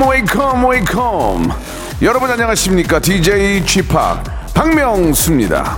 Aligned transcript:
Welcome, 0.00 0.64
welcome. 0.66 1.52
여러분 2.00 2.30
안녕하십니까? 2.30 3.00
DJ 3.00 3.62
p 3.62 3.82
박명수입니다. 4.54 5.76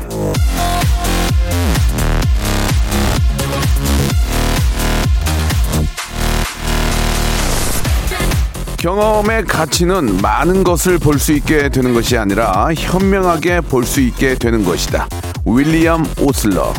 경험의 8.78 9.44
가치는 9.44 10.20
많은 10.20 10.64
것을 10.64 10.98
볼 10.98 11.18
수 11.18 11.32
있게 11.32 11.68
되는 11.68 11.94
것이 11.94 12.16
아니라 12.18 12.70
현명하게 12.76 13.60
볼 13.62 13.84
수 13.84 14.00
있게 14.00 14.34
되는 14.34 14.64
것이다. 14.64 15.06
윌리엄 15.44 16.04
오슬러. 16.20 16.72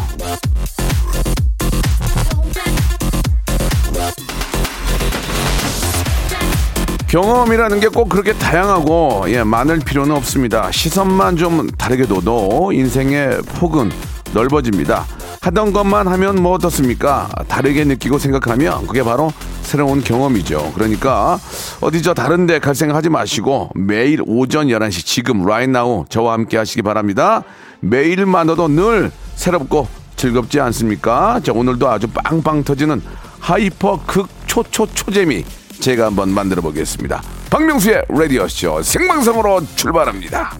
경험이라는 7.13 7.80
게 7.80 7.90
꼭 7.94 8.09
그렇게 8.09 8.34
다양하고 8.34 9.26
예, 9.27 9.44
많을 9.44 9.77
필요는 9.77 10.15
없습니다. 10.15 10.71
시선만 10.71 11.37
좀 11.37 11.70
다르게 11.70 12.07
둬도 12.07 12.71
인생의 12.74 13.43
폭은 13.60 13.91
넓어집니다. 14.34 15.05
하던 15.41 15.74
것만 15.74 16.07
하면 16.07 16.41
뭐 16.41 16.54
어떻습니까? 16.54 17.29
다르게 17.48 17.84
느끼고 17.84 18.18
생각하면 18.18 18.87
그게 18.87 19.04
바로 19.04 19.32
새로운 19.62 20.04
경험이죠. 20.04 20.71
그러니까 20.74 21.37
어디 21.82 22.02
저 22.02 22.15
다른 22.15 22.48
데 22.48 22.57
갈 22.57 22.74
생각 22.74 22.96
하지 22.96 23.10
마시고 23.10 23.70
매일 23.76 24.24
오전 24.26 24.70
11시 24.70 25.05
지금 25.05 25.43
right 25.43 25.71
저와 26.09 26.34
함께 26.34 26.57
하시기 26.57 26.82
바랍니다. 26.82 27.43
매일만어도 27.82 28.70
늘 28.70 29.12
새롭고 29.35 29.87
즐겁지 30.15 30.59
않습니까? 30.62 31.40
자, 31.43 31.52
오늘도 31.54 31.87
아주 31.91 32.07
빵빵 32.07 32.63
터지는 32.63 33.04
hyper 33.40 33.99
극 34.07 34.30
초초 34.48 34.87
초재미 34.87 35.46
제가 35.84 36.05
한번 36.05 36.29
만들어 36.29 36.62
보겠습니다. 36.62 37.21
박명수의 37.49 38.05
라디오쇼 38.07 38.84
생방송으로 38.84 39.59
출발합니다. 39.76 40.57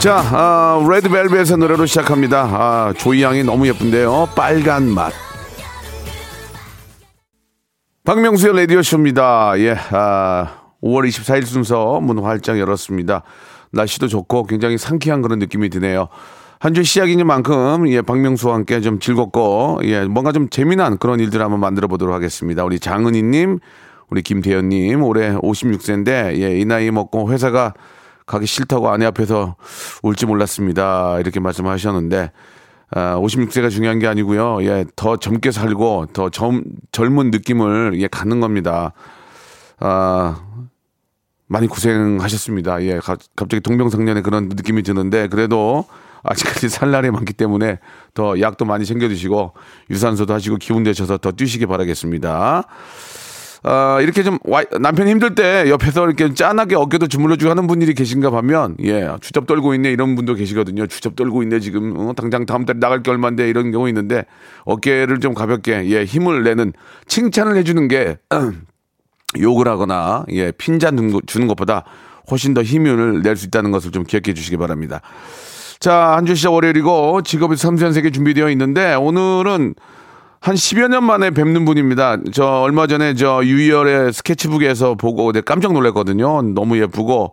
자, 0.00 0.22
아, 0.32 0.86
레드벨벳의 0.88 1.58
노래로 1.58 1.86
시작합니다. 1.86 2.42
아, 2.42 2.94
조이 2.96 3.24
양이 3.24 3.42
너무 3.42 3.66
예쁜데요. 3.66 4.28
빨간 4.36 4.88
맛. 4.88 5.12
박명수의 8.04 8.56
라디오쇼입니다. 8.56 9.58
예, 9.58 9.74
아, 9.90 10.58
5월 10.80 11.08
24일 11.08 11.44
순서 11.44 11.98
문 12.00 12.20
활짝 12.20 12.60
열었습니다. 12.60 13.24
날씨도 13.72 14.08
좋고 14.08 14.44
굉장히 14.44 14.78
상쾌한 14.78 15.22
그런 15.22 15.38
느낌이 15.38 15.68
드네요. 15.68 16.08
한 16.60 16.74
주 16.74 16.82
시작이니만큼 16.82 17.88
예, 17.90 18.02
박명수와 18.02 18.54
함께 18.54 18.80
좀 18.80 18.98
즐겁고 18.98 19.80
예, 19.84 20.04
뭔가 20.04 20.32
좀 20.32 20.48
재미난 20.48 20.98
그런 20.98 21.20
일들 21.20 21.40
한번 21.40 21.60
만들어 21.60 21.86
보도록 21.86 22.12
하겠습니다. 22.14 22.64
우리 22.64 22.80
장은희님, 22.80 23.60
우리 24.10 24.22
김태현님 24.22 25.02
올해 25.04 25.34
56세인데 25.36 26.40
예, 26.40 26.58
이 26.58 26.64
나이 26.64 26.90
먹고 26.90 27.30
회사가 27.30 27.74
가기 28.26 28.46
싫다고 28.46 28.90
아내 28.90 29.06
앞에서 29.06 29.54
울지 30.02 30.26
몰랐습니다. 30.26 31.20
이렇게 31.20 31.38
말씀하셨는데 31.38 32.32
아, 32.90 33.16
56세가 33.16 33.70
중요한 33.70 34.00
게 34.00 34.08
아니고요. 34.08 34.64
예, 34.64 34.84
더 34.96 35.16
젊게 35.16 35.52
살고 35.52 36.06
더 36.12 36.28
젊, 36.28 36.64
젊은 36.90 37.30
느낌을 37.30 38.00
예, 38.00 38.08
갖는 38.08 38.40
겁니다. 38.40 38.92
아, 39.78 40.40
많이 41.48 41.66
고생하셨습니다. 41.66 42.82
예, 42.84 42.98
가- 42.98 43.16
갑자기 43.34 43.60
동병상련의 43.62 44.22
그런 44.22 44.48
느낌이 44.48 44.82
드는데 44.82 45.28
그래도 45.28 45.84
아직까지 46.22 46.68
살 46.68 46.90
날이 46.90 47.10
많기 47.10 47.32
때문에 47.32 47.78
더 48.14 48.38
약도 48.40 48.64
많이 48.64 48.84
챙겨 48.84 49.08
드시고 49.08 49.52
유산소도 49.90 50.34
하시고 50.34 50.56
기운 50.56 50.82
내셔서 50.82 51.16
더 51.18 51.32
뛰시기 51.32 51.66
바라겠습니다. 51.66 52.64
아, 53.64 53.98
이렇게 54.00 54.22
좀 54.22 54.38
와- 54.44 54.62
남편이 54.80 55.10
힘들 55.10 55.34
때 55.34 55.68
옆에서 55.68 56.06
이렇게 56.06 56.32
짠하게 56.32 56.76
어깨도 56.76 57.08
주물러주고 57.08 57.50
하는 57.50 57.66
분들이 57.66 57.92
계신가 57.92 58.32
하면 58.36 58.76
예 58.84 59.08
주접 59.20 59.46
떨고 59.48 59.74
있네 59.74 59.90
이런 59.90 60.14
분도 60.14 60.34
계시거든요 60.34 60.86
주접 60.86 61.16
떨고 61.16 61.42
있네 61.42 61.58
지금 61.58 61.94
어, 61.98 62.12
당장 62.16 62.46
다음 62.46 62.64
달에 62.64 62.78
나갈 62.78 63.02
게 63.02 63.10
얼마인데 63.10 63.48
이런 63.48 63.72
경우 63.72 63.88
있는데 63.88 64.26
어깨를 64.64 65.18
좀 65.18 65.34
가볍게 65.34 65.90
예 65.90 66.04
힘을 66.04 66.44
내는 66.44 66.72
칭찬을 67.08 67.56
해주는 67.56 67.88
게 67.88 68.18
욕을 69.38 69.68
하거나 69.68 70.24
예 70.30 70.52
핀잔 70.52 70.96
주는 71.26 71.46
것보다 71.48 71.84
훨씬 72.30 72.54
더 72.54 72.62
힘을 72.62 73.22
낼 73.22 73.36
수 73.36 73.46
있다는 73.46 73.70
것을 73.70 73.90
좀 73.90 74.04
기억해 74.04 74.34
주시기 74.34 74.56
바랍니다. 74.56 75.00
자, 75.80 76.14
한 76.16 76.26
주 76.26 76.34
시작 76.34 76.52
월요일이고 76.52 77.22
직업이 77.22 77.56
섬세한 77.56 77.92
세계 77.92 78.10
준비되어 78.10 78.50
있는데 78.50 78.94
오늘은 78.94 79.74
한 80.40 80.54
10여 80.54 80.88
년 80.88 81.04
만에 81.04 81.30
뵙는 81.30 81.64
분입니다. 81.64 82.16
저 82.32 82.46
얼마 82.62 82.86
전에 82.86 83.14
저 83.14 83.42
유희열의 83.44 84.12
스케치북에서 84.12 84.94
보고 84.94 85.32
깜짝 85.44 85.72
놀랐거든요. 85.72 86.42
너무 86.42 86.78
예쁘고 86.80 87.32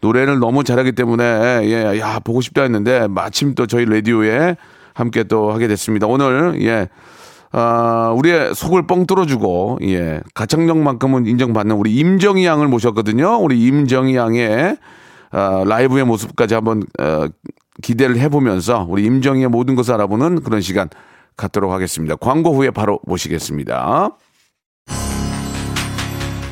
노래를 0.00 0.38
너무 0.38 0.64
잘하기 0.64 0.92
때문에 0.92 1.24
예, 1.64 1.98
야, 2.00 2.18
보고 2.20 2.40
싶다 2.40 2.62
했는데 2.62 3.06
마침 3.08 3.54
또 3.54 3.66
저희 3.66 3.84
라디오에 3.84 4.56
함께 4.94 5.22
또 5.24 5.52
하게 5.52 5.68
됐습니다. 5.68 6.06
오늘 6.06 6.60
예. 6.62 6.88
아, 7.52 8.12
우리의 8.16 8.54
속을 8.54 8.86
뻥 8.86 9.06
뚫어주고, 9.06 9.78
예, 9.82 10.20
가창력만큼은 10.34 11.26
인정받는 11.26 11.74
우리 11.76 11.96
임정희 11.96 12.44
양을 12.44 12.68
모셨거든요. 12.68 13.38
우리 13.40 13.60
임정희 13.66 14.14
양의, 14.14 14.76
아, 15.32 15.64
라이브의 15.66 16.04
모습까지 16.04 16.54
한번, 16.54 16.82
어, 17.00 17.26
기대를 17.82 18.18
해보면서 18.18 18.86
우리 18.88 19.04
임정희의 19.04 19.48
모든 19.48 19.74
것을 19.74 19.94
알아보는 19.94 20.42
그런 20.42 20.60
시간 20.60 20.88
갖도록 21.36 21.72
하겠습니다. 21.72 22.14
광고 22.16 22.52
후에 22.54 22.70
바로 22.70 23.00
모시겠습니다. 23.04 24.10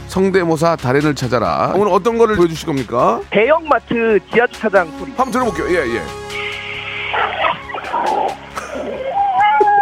성대모사 0.09 0.77
달인을 0.77 1.15
찾아라. 1.15 1.75
오늘 1.77 1.93
어떤 1.93 2.17
거를 2.19 2.35
보여주실 2.37 2.67
겁니까? 2.67 3.21
대형마트 3.31 4.19
지하주차장 4.33 4.91
소리. 4.99 5.11
한번 5.13 5.31
들어볼게요. 5.31 5.67
예, 5.69 5.97
예. 5.97 6.03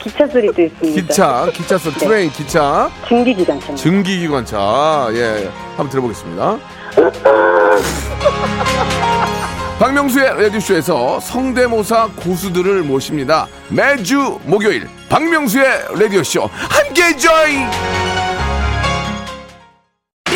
기차 0.00 0.26
소리도 0.26 0.62
있습니다. 0.62 1.00
기차, 1.00 1.46
기차 1.52 1.78
소 1.78 1.90
train, 1.92 2.30
기차, 2.30 2.90
중기기관차. 3.06 3.74
증기기관차. 3.74 5.08
예, 5.12 5.50
한번 5.76 5.90
들어보겠습니다. 5.90 6.58
박명수의 9.78 10.42
라디오쇼에서 10.42 11.20
성대모사 11.20 12.08
고수들을 12.16 12.82
모십니다. 12.82 13.46
매주 13.68 14.40
목요일 14.44 14.88
박명수의 15.08 15.66
라디오쇼 15.96 16.50
함께 16.52 17.16
join! 17.16 18.17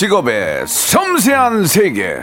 직업의 0.00 0.66
섬세한 0.66 1.66
세계. 1.66 2.16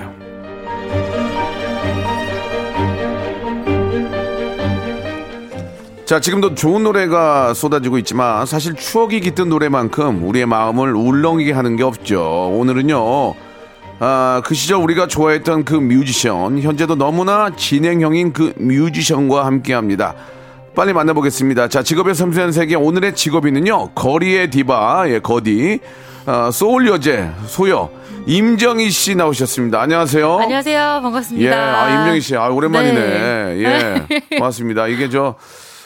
자, 6.04 6.20
지금도 6.20 6.56
좋은 6.56 6.84
노래가 6.84 7.54
쏟아지고 7.54 8.00
있지만 8.00 8.48
사실 8.48 8.74
추억이 8.74 9.20
깃든 9.20 9.50
노래만큼 9.50 10.28
우리의 10.28 10.48
마음을 10.48 10.96
울렁이게 10.96 11.52
하는 11.52 11.76
게 11.76 11.84
없죠. 11.84 12.50
오늘은요. 12.56 13.36
아, 14.00 14.42
그 14.44 14.56
시절 14.56 14.80
우리가 14.80 15.06
좋아했던 15.06 15.64
그 15.64 15.76
뮤지션, 15.76 16.60
현재도 16.60 16.96
너무나 16.96 17.56
진행형인 17.56 18.34
그 18.34 18.54
뮤지션과 18.58 19.46
함께 19.46 19.76
합니다. 19.76 20.16
빨리 20.74 20.94
만나보겠습니다. 20.94 21.68
자, 21.68 21.84
직업의 21.84 22.16
섬세한 22.16 22.54
세계 22.54 22.74
오늘의 22.74 23.14
직업인은요. 23.14 23.92
거리의 23.92 24.50
디바, 24.50 25.10
예, 25.10 25.20
거디. 25.20 25.80
아, 26.30 26.52
소울 26.52 26.88
여제, 26.90 27.32
소여. 27.48 27.90
임정희 28.26 28.90
씨 28.90 29.16
나오셨습니다. 29.16 29.80
안녕하세요. 29.82 30.40
안녕하세요. 30.40 31.00
반갑습니다. 31.02 31.50
예, 31.50 31.54
아, 31.54 32.00
임정희 32.02 32.20
씨. 32.20 32.36
아, 32.36 32.50
오랜만이네. 32.50 32.94
네. 33.00 33.64
예. 33.64 34.38
고맙습니다. 34.38 34.88
이게 34.88 35.10
저, 35.10 35.36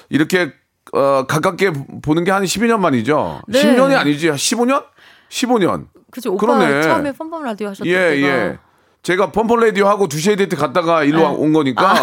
이렇게, 0.09 0.51
어, 0.93 1.25
가깝게 1.27 1.71
보는 2.01 2.23
게 2.23 2.31
한 2.31 2.43
12년 2.43 2.79
만이죠? 2.79 3.43
네. 3.47 3.61
10년이 3.63 3.95
아니지. 3.95 4.31
15년? 4.31 4.83
15년. 5.29 5.85
그죠. 6.09 6.33
오빠 6.33 6.47
그러네. 6.47 6.81
처음에 6.81 7.11
펀펀 7.11 7.43
라디오 7.43 7.67
하셨던 7.69 7.87
예, 7.87 7.93
때가 8.15 8.27
예. 8.27 8.57
제가 9.03 9.31
펀펀 9.31 9.59
라디오 9.59 9.85
하고 9.87 10.07
두시에 10.07 10.35
데이트 10.35 10.55
갔다가 10.55 11.03
일로 11.03 11.19
네. 11.19 11.25
온 11.25 11.53
거니까 11.53 11.93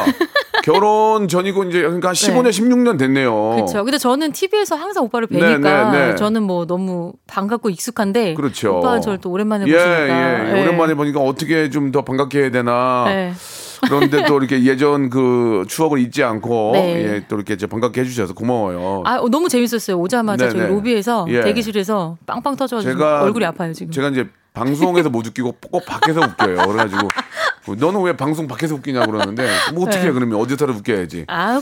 결혼 0.73 1.29
전이고 1.29 1.65
이제 1.65 1.81
그러니까 1.83 2.13
15년, 2.13 2.45
네. 2.45 2.51
16년 2.51 2.99
됐네요. 2.99 3.51
그렇죠. 3.57 3.85
근데 3.85 3.99
저는 3.99 4.33
TV에서 4.33 4.77
항상 4.77 5.05
오빠를 5.05 5.29
네, 5.31 5.39
뵈니까 5.39 5.91
네, 5.91 6.07
네. 6.09 6.17
저는 6.17 6.43
뭐 6.43 6.67
너무 6.67 7.13
반갑고 7.27 7.71
익숙한데 7.71 8.35
그렇죠. 8.35 8.79
오빠는 8.79 9.01
저를 9.01 9.19
또 9.19 9.31
오랜만에 9.31 9.67
예, 9.67 9.73
보시니까 9.73 10.57
예. 10.59 10.63
오랜만에 10.63 10.95
보니까 10.95 11.21
어떻게 11.21 11.71
좀 11.71 11.89
더 11.89 12.03
반갑게 12.05 12.39
해야 12.39 12.51
되나. 12.51 13.05
네. 13.07 13.33
그런데 13.87 14.25
또 14.27 14.37
이렇게 14.39 14.63
예전 14.65 15.09
그 15.09 15.65
추억을 15.69 16.01
잊지 16.01 16.23
않고 16.23 16.73
네. 16.75 17.15
예, 17.15 17.25
또 17.29 17.37
이렇게 17.37 17.57
저 17.57 17.67
반갑게 17.67 18.03
해주셔서 18.03 18.35
고마워요. 18.35 19.05
아 19.07 19.17
어, 19.17 19.29
너무 19.31 19.49
재밌었어요. 19.49 19.97
오자마자 19.99 20.47
네, 20.47 20.51
저희 20.51 20.63
네. 20.63 20.69
로비에서 20.69 21.27
예. 21.31 21.41
대기실에서 21.41 22.19
빵빵 22.27 22.57
터져가지고 22.57 23.03
얼굴이 23.03 23.45
아파요 23.47 23.73
지금. 23.73 23.91
제가 23.91 24.09
이제 24.09 24.29
방송에서 24.59 25.09
못 25.09 25.27
웃기고 25.27 25.57
꼭 25.71 25.87
밖에서 25.87 26.21
웃겨요. 26.21 26.57
그래가지고 26.57 27.09
너는 27.77 28.03
왜 28.03 28.17
방송 28.17 28.47
밖에서 28.49 28.75
웃기냐 28.75 29.01
고 29.05 29.13
그러는데 29.13 29.47
뭐 29.75 29.85
어떻게 29.85 30.01
해 30.01 30.07
네. 30.07 30.13
그러면 30.13 30.41
어디서라도 30.41 30.79
웃겨야지. 30.79 31.25
아우 31.29 31.61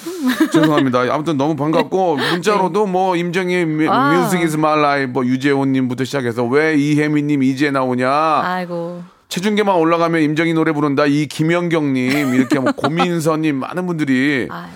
죄송합니다. 0.53 1.01
아무튼 1.13 1.37
너무 1.37 1.57
반갑고 1.57 2.17
문자로도 2.17 2.87
뭐 2.87 3.17
임정희 3.17 3.65
뮤- 3.67 3.83
네. 3.83 3.89
아. 3.91 4.13
Music 4.23 4.41
is 4.41 4.57
my 4.57 4.81
life 4.81 5.13
뭐 5.13 5.27
유재훈님부터 5.27 6.05
시작해서 6.05 6.45
왜 6.45 6.77
이혜미님 6.77 7.43
이제 7.43 7.71
나오냐 7.71 8.09
아이고 8.11 9.03
체중계만 9.29 9.75
올라가면 9.77 10.23
임정희 10.23 10.55
노래 10.55 10.73
부른다 10.73 11.05
이 11.07 11.27
김영경님 11.27 12.35
이렇게 12.35 12.59
뭐 12.61 12.73
고민서님 12.73 13.57
많은 13.57 13.87
분들이 13.87 14.49
아 14.51 14.69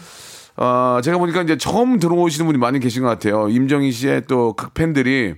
어, 0.57 1.01
제가 1.03 1.17
보니까 1.17 1.41
이제 1.43 1.57
처음 1.57 1.99
들어오시는 1.99 2.45
분이 2.47 2.59
많이 2.59 2.81
계신 2.81 3.03
것 3.03 3.09
같아요. 3.09 3.49
임정희 3.49 3.93
씨의 3.93 4.25
또 4.29 4.53
극팬들이 4.53 5.37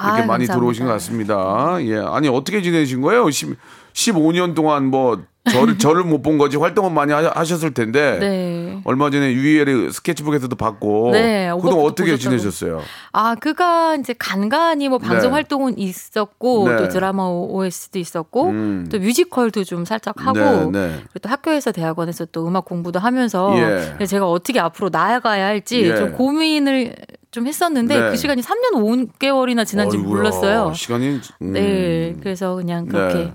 이렇게 0.00 0.20
아유, 0.22 0.26
많이 0.26 0.46
감사합니다. 0.46 0.54
들어오신 0.54 0.86
것 0.86 0.92
같습니다. 0.92 1.76
예. 1.82 1.96
아니, 1.98 2.28
어떻게 2.28 2.62
지내신 2.62 3.00
거예요? 3.00 3.30
10, 3.30 3.56
15년 3.92 4.54
동안 4.54 4.86
뭐, 4.86 5.22
저를, 5.50 5.78
저를 5.78 6.04
못 6.04 6.22
본 6.22 6.36
거지 6.36 6.56
활동은 6.58 6.92
많이 6.92 7.10
하, 7.12 7.26
하셨을 7.34 7.72
텐데. 7.72 8.18
네. 8.20 8.80
얼마 8.84 9.08
전에 9.10 9.32
유이엘의 9.32 9.90
스케치북에서도 9.92 10.54
봤고. 10.56 11.10
네, 11.12 11.50
그동안 11.60 11.86
어떻게 11.86 12.10
보셨다고. 12.12 12.36
지내셨어요? 12.36 12.82
아, 13.12 13.34
그가 13.34 13.96
이제 13.96 14.14
간간히 14.18 14.88
뭐 14.90 14.98
방송 14.98 15.30
네. 15.30 15.34
활동은 15.34 15.78
있었고 15.78 16.68
네. 16.68 16.76
또 16.76 16.88
드라마 16.88 17.24
OS도 17.28 17.98
있었고 17.98 18.48
음. 18.50 18.88
또 18.92 18.98
뮤지컬도 18.98 19.64
좀 19.64 19.84
살짝 19.86 20.14
하고 20.26 20.38
네, 20.38 20.70
네. 20.70 20.88
그리고 20.98 21.18
또 21.22 21.28
학교에서 21.30 21.72
대학원에서 21.72 22.26
또 22.26 22.46
음악 22.46 22.66
공부도 22.66 22.98
하면서 23.00 23.54
예. 24.00 24.04
제가 24.04 24.28
어떻게 24.30 24.60
앞으로 24.60 24.90
나아가야 24.90 25.46
할지 25.46 25.80
예. 25.82 25.96
좀 25.96 26.12
고민을 26.12 26.94
좀 27.30 27.46
했었는데 27.46 28.00
네. 28.00 28.10
그 28.10 28.16
시간이 28.16 28.42
3년 28.42 28.72
5개월이나 29.18 29.66
지난지 29.66 29.98
몰랐어요. 29.98 30.72
시간이. 30.74 31.20
음. 31.42 31.52
네, 31.52 32.14
그래서 32.22 32.54
그냥 32.54 32.86
그렇게 32.86 33.14
네. 33.14 33.34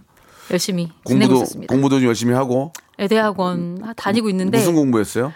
열심히 0.52 0.92
공부도. 1.04 1.44
공부도 1.68 2.00
좀 2.00 2.08
열심히 2.08 2.34
하고. 2.34 2.74
네, 2.98 3.08
대학원 3.08 3.94
다니고 3.96 4.30
있는데 4.30 4.58
무슨 4.58 4.76
공부했어요? 4.76 5.32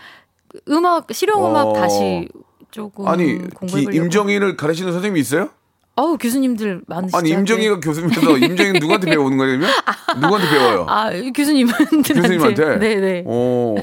음악 0.69 1.07
실용음악 1.13 1.67
어. 1.67 1.73
다시 1.73 2.27
조금 2.71 3.07
아니, 3.07 3.37
기-. 3.67 3.87
임정희를 3.93 4.57
가르치는 4.57 4.91
선생님이 4.91 5.19
있어요? 5.19 5.49
어우 5.99 6.17
교수님들 6.19 6.81
많으시죠. 6.85 7.17
아니, 7.17 7.31
임정희가 7.31 7.79
교수님에서 7.79 8.37
임정희는 8.37 8.79
누구한테 8.79 9.09
배우는 9.09 9.37
그러면? 9.37 9.67
누구한테 10.21 10.49
배워요? 10.49 10.85
아 10.87 11.09
교수님한테 11.35 12.13
교수님한테? 12.13 12.77
네네 12.77 13.23
오, 13.25 13.75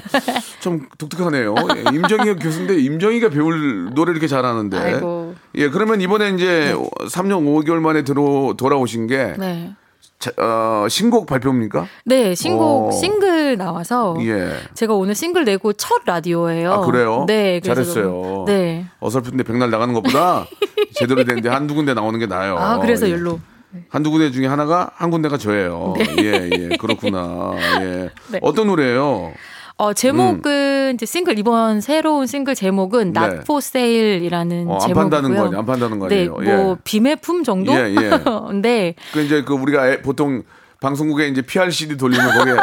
좀 0.60 0.86
독특하네요. 0.96 1.54
예, 1.76 1.80
임정희가 1.92 2.36
교수인데 2.36 2.78
임정희가 2.80 3.30
배울 3.30 3.90
노래 3.94 4.12
이렇게 4.12 4.28
잘하는데. 4.28 4.78
아이고. 4.78 5.34
예, 5.56 5.68
그러면 5.68 6.00
이번에 6.00 6.30
이제 6.30 6.72
3년 7.10 7.44
5개월 7.44 7.80
만에 7.80 8.02
들어 8.02 8.54
돌아오신 8.56 9.08
게 9.08 9.34
네. 9.36 9.72
자, 10.20 10.30
어, 10.38 10.86
신곡 10.88 11.26
발표입니까? 11.26 11.86
네 12.06 12.34
신곡 12.36 12.86
오. 12.86 12.90
싱글 12.92 13.58
나와서 13.58 14.16
예. 14.20 14.52
제가 14.74 14.94
오늘 14.94 15.14
싱글 15.16 15.44
내고 15.44 15.72
첫 15.72 16.02
라디오예요. 16.06 16.72
아, 16.72 16.80
그래요? 16.86 17.24
네 17.26 17.60
잘했어요. 17.60 18.44
네. 18.46 18.86
어설픈데 19.00 19.42
백날 19.42 19.70
나가는 19.70 19.92
것보다 19.92 20.46
제대로 20.94 21.24
되는데 21.24 21.48
한두 21.48 21.74
군데 21.74 21.94
나오는 21.94 22.18
게 22.18 22.26
나아요. 22.26 22.56
아 22.58 22.78
그래서 22.78 23.06
예. 23.08 23.12
열로 23.12 23.40
한두 23.88 24.10
군데 24.10 24.30
중에 24.30 24.46
하나가 24.46 24.90
한 24.94 25.10
군데가 25.10 25.36
저예요. 25.36 25.94
예, 26.20 26.50
예. 26.52 26.76
그렇구나. 26.76 27.52
예. 27.80 28.10
네. 28.30 28.38
어떤 28.42 28.68
노래예요? 28.68 29.32
어 29.76 29.92
제목은 29.92 30.94
이제 30.94 31.04
싱글 31.04 31.36
이번 31.36 31.80
새로운 31.80 32.28
싱글 32.28 32.54
제목은 32.54 33.08
음. 33.08 33.12
네. 33.12 33.20
Not 33.20 33.36
for 33.42 33.58
Sale이라는 33.58 34.68
어, 34.68 34.74
안 34.74 34.80
제목이고요. 34.80 34.94
판다는 34.94 35.34
거 35.34 35.42
아니에요? 35.44 35.58
안 35.58 35.66
판다는 35.66 35.98
거 35.98 36.08
네, 36.08 36.28
아니에요? 36.32 36.56
뭐 36.62 36.72
예. 36.72 36.80
비매품 36.84 37.42
정도? 37.42 37.72
예, 37.72 37.92
예. 37.92 38.10
네. 38.62 38.94
그 39.12 39.20
이제 39.22 39.42
그 39.42 39.54
우리가 39.54 39.88
애- 39.88 40.02
보통 40.02 40.44
방송국에 40.80 41.26
이제 41.28 41.42
PR 41.42 41.69
CD 41.69 41.96
돌리면 41.96 42.38
거기에 42.38 42.54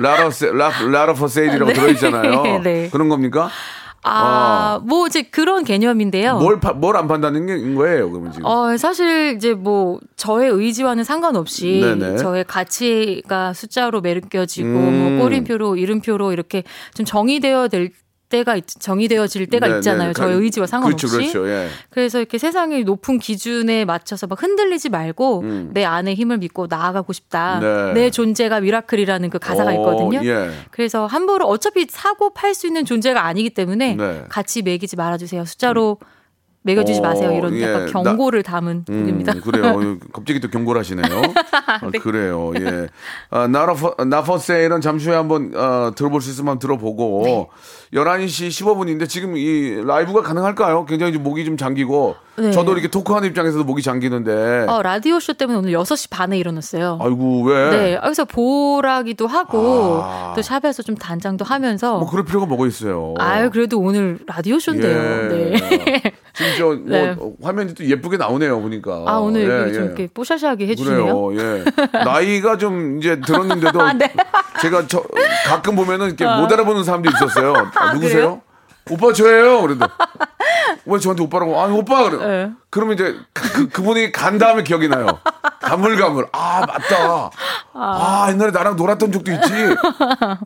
라라세 0.00 0.50
라라 0.52 1.14
포 1.14 1.28
세일이라고 1.28 1.66
네. 1.66 1.72
들어 1.72 1.88
있잖아요. 1.92 2.60
네. 2.62 2.88
그런 2.92 3.08
겁니까? 3.08 3.48
아, 4.06 4.80
뭐 4.84 5.06
이제 5.06 5.22
그런 5.22 5.64
개념인데요. 5.64 6.38
뭘 6.38 6.60
뭘 6.60 6.96
안 6.96 7.08
판다는 7.08 7.46
게 7.46 7.74
거예요, 7.74 8.10
그러면 8.10 8.32
지금? 8.32 8.44
어, 8.46 8.76
사실 8.76 9.34
이제 9.36 9.54
뭐 9.54 9.98
저의 10.16 10.50
의지와는 10.50 11.04
상관없이 11.04 11.80
네네. 11.82 12.18
저의 12.18 12.44
가치가 12.44 13.52
숫자로 13.52 14.00
매겨지고 14.02 14.68
음. 14.68 15.16
뭐 15.16 15.24
꼬림표로 15.24 15.76
이름표로 15.76 16.32
이렇게 16.32 16.64
좀 16.94 17.06
정의되어 17.06 17.68
될 17.68 17.90
때가 18.28 18.56
있, 18.56 18.66
정의되어질 18.66 19.46
때가 19.46 19.68
네, 19.68 19.76
있잖아요. 19.76 20.08
네. 20.08 20.12
저의 20.12 20.36
의지와 20.36 20.66
상관없이. 20.66 21.06
그렇죠, 21.06 21.32
그렇죠. 21.32 21.48
예. 21.48 21.68
그래서 21.90 22.18
이렇게 22.18 22.38
세상의 22.38 22.84
높은 22.84 23.18
기준에 23.18 23.84
맞춰서 23.84 24.26
막 24.26 24.42
흔들리지 24.42 24.88
말고 24.88 25.40
음. 25.40 25.70
내 25.72 25.84
안에 25.84 26.14
힘을 26.14 26.38
믿고 26.38 26.66
나아가고 26.68 27.12
싶다. 27.12 27.60
네. 27.60 27.92
내 27.92 28.10
존재가 28.10 28.60
miracle이라는 28.60 29.30
그 29.30 29.38
가사가 29.38 29.70
어, 29.70 29.74
있거든요. 29.74 30.20
예. 30.24 30.50
그래서 30.70 31.06
함부로 31.06 31.46
어차피 31.46 31.86
사고 31.88 32.32
팔 32.32 32.54
수 32.54 32.66
있는 32.66 32.84
존재가 32.84 33.24
아니기 33.24 33.50
때문에 33.50 33.96
네. 33.96 34.24
가치 34.28 34.62
매기지 34.62 34.96
말아주세요. 34.96 35.44
숫자로 35.44 35.98
매겨주지 36.64 37.00
어, 37.00 37.02
마세요. 37.02 37.30
이런 37.30 37.54
예. 37.56 37.62
약간 37.62 37.86
경고를 37.86 38.42
담은 38.42 38.86
음, 38.88 39.00
곡입니다. 39.02 39.34
그래요. 39.44 39.98
갑자기 40.12 40.40
또 40.40 40.48
경고를 40.48 40.78
하시네요. 40.80 41.04
아, 41.66 41.78
그래요. 42.02 42.52
예. 42.58 42.88
아, 43.30 43.46
나퍼세일은 43.46 44.80
잠시 44.80 45.08
후에 45.08 45.16
한번 45.16 45.52
어, 45.54 45.92
들어볼 45.94 46.22
수 46.22 46.30
있으면 46.30 46.58
들어보고 46.58 47.22
네. 47.24 47.48
11시 47.92 48.48
15분인데 48.48 49.08
지금 49.08 49.36
이 49.36 49.82
라이브가 49.84 50.22
가능할까요? 50.22 50.86
굉장히 50.86 51.12
좀 51.12 51.22
목이 51.22 51.44
좀 51.44 51.58
잠기고 51.58 52.16
네. 52.36 52.50
저도 52.50 52.72
이렇게 52.72 52.88
토크하는 52.88 53.28
입장에서도 53.28 53.62
목이 53.64 53.82
잠기는데 53.82 54.66
어, 54.68 54.82
라디오 54.82 55.20
쇼 55.20 55.34
때문에 55.34 55.58
오늘 55.58 55.72
6시 55.72 56.10
반에 56.10 56.36
일어났어요. 56.38 56.98
아이고 57.00 57.42
왜? 57.44 57.70
네. 57.70 57.98
그래서 58.02 58.24
보라기도 58.24 59.26
하고 59.26 60.00
아. 60.02 60.32
또 60.34 60.42
샵에서 60.42 60.82
좀 60.82 60.96
단장도 60.96 61.44
하면서 61.44 61.98
뭐 61.98 62.08
그럴 62.10 62.24
필요가 62.24 62.46
뭐가 62.46 62.66
있어요. 62.66 63.14
아유 63.18 63.50
그래도 63.50 63.78
오늘 63.78 64.18
라디오 64.26 64.58
쇼인데요. 64.58 64.98
예. 64.98 65.28
네. 65.28 66.02
지금 66.34 66.56
저뭐 66.58 66.78
네. 66.84 67.16
화면이 67.42 67.74
또 67.74 67.84
예쁘게 67.84 68.16
나오네요 68.16 68.60
보니까. 68.60 69.04
아 69.06 69.18
오늘 69.18 69.48
예, 69.48 69.60
여기 69.62 69.72
좀 69.72 69.82
예. 69.82 69.86
이렇게 69.86 70.08
뽀샤시하게 70.12 70.66
해주시네요. 70.68 71.26
그래요. 71.26 71.38
예. 71.38 71.64
나이가 72.04 72.58
좀 72.58 72.98
이제 72.98 73.20
들었는데도 73.20 73.80
아, 73.80 73.92
네. 73.92 74.12
제가 74.60 74.86
저 74.88 75.04
가끔 75.46 75.76
보면은 75.76 76.06
이렇게 76.06 76.24
못 76.24 76.52
알아보는 76.52 76.82
사람도 76.84 77.10
있었어요. 77.10 77.54
아, 77.74 77.94
누구세요? 77.94 78.12
그래요? 78.16 78.42
오빠 78.90 79.12
저예요. 79.12 79.62
그래도 79.62 79.86
왜 80.86 80.98
저한테 80.98 81.22
오빠라고? 81.22 81.58
아 81.58 81.66
오빠 81.72 82.08
그래. 82.10 82.26
네. 82.26 82.52
그러면 82.70 82.94
이제 82.94 83.16
그, 83.32 83.52
그, 83.52 83.68
그분이 83.68 84.12
간 84.12 84.38
다음에 84.38 84.62
기억이 84.62 84.88
나요. 84.88 85.18
가물가물. 85.62 86.26
아 86.32 86.60
맞다. 86.66 87.30
아, 87.72 88.26
옛날에 88.30 88.50
나랑 88.50 88.76
놀았던 88.76 89.10
적도 89.12 89.32
있지. 89.32 89.52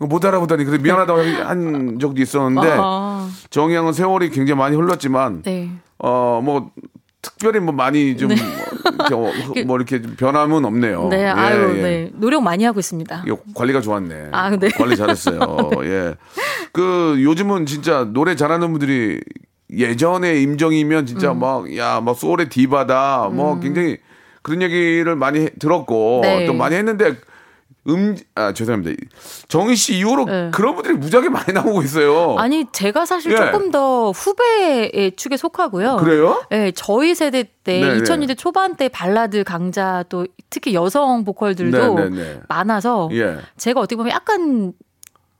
못 0.00 0.24
알아보다니. 0.24 0.64
그래 0.64 0.78
미안하다고 0.78 1.20
한 1.44 1.98
적도 2.00 2.22
있었는데 2.22 2.76
아, 2.78 3.28
정양은 3.50 3.92
세월이 3.92 4.30
굉장히 4.30 4.58
많이 4.58 4.76
흘렀지만 4.76 5.42
네. 5.42 5.70
어뭐 5.98 6.70
특별히 7.20 7.58
뭐 7.60 7.74
많이 7.74 8.16
좀 8.16 8.28
뭐, 9.10 9.30
이렇게 9.32 9.64
뭐 9.66 9.76
이렇게 9.76 10.00
좀 10.00 10.14
변함은 10.16 10.64
없네요. 10.64 11.08
네, 11.08 11.22
예, 11.22 11.26
아유, 11.26 11.74
예. 11.78 11.82
네. 11.82 12.10
노력 12.14 12.42
많이 12.42 12.64
하고 12.64 12.78
있습니다. 12.80 13.24
관리가 13.54 13.80
좋았네. 13.80 14.28
아, 14.32 14.50
네. 14.56 14.68
관리 14.70 14.96
잘했어요. 14.96 15.70
예. 15.84 16.14
그 16.72 17.16
요즘은 17.20 17.66
진짜 17.66 18.04
노래 18.04 18.36
잘하는 18.36 18.70
분들이 18.70 19.20
예전에 19.70 20.40
임정이면 20.40 21.06
진짜 21.06 21.32
음. 21.32 21.40
막 21.40 21.66
야 21.76 22.00
막 22.00 22.16
소울의 22.16 22.48
디바다 22.48 23.28
뭐 23.32 23.58
굉장히 23.60 23.98
그런 24.42 24.62
얘기를 24.62 25.14
많이 25.16 25.40
해- 25.40 25.50
들었고 25.58 26.20
네. 26.22 26.46
또 26.46 26.54
많이 26.54 26.76
했는데 26.76 27.16
음 27.88 28.16
아 28.34 28.52
죄송합니다. 28.52 29.02
정희 29.48 29.74
씨 29.74 29.98
이후로 29.98 30.24
네. 30.26 30.50
그런 30.52 30.74
분들이 30.74 30.94
무지하게 30.94 31.28
많이 31.28 31.52
나오고 31.52 31.82
있어요. 31.82 32.36
아니 32.38 32.64
제가 32.70 33.04
사실 33.04 33.32
예. 33.32 33.36
조금 33.36 33.70
더 33.70 34.10
후배의 34.10 35.12
축에 35.16 35.36
속하고요. 35.36 35.96
그래요? 35.96 36.44
네, 36.50 36.70
저희 36.72 37.14
세대 37.14 37.44
때 37.64 37.80
네, 37.80 37.94
네. 37.94 37.98
2000년대 37.98 38.38
초반 38.38 38.76
때 38.76 38.88
발라드 38.88 39.44
강자 39.44 40.04
또 40.08 40.26
특히 40.50 40.74
여성 40.74 41.24
보컬들도 41.24 41.94
네, 41.94 42.08
네, 42.08 42.16
네. 42.16 42.40
많아서 42.48 43.08
예. 43.12 43.38
제가 43.56 43.80
어떻게 43.80 43.96
보면 43.96 44.12
약간 44.12 44.72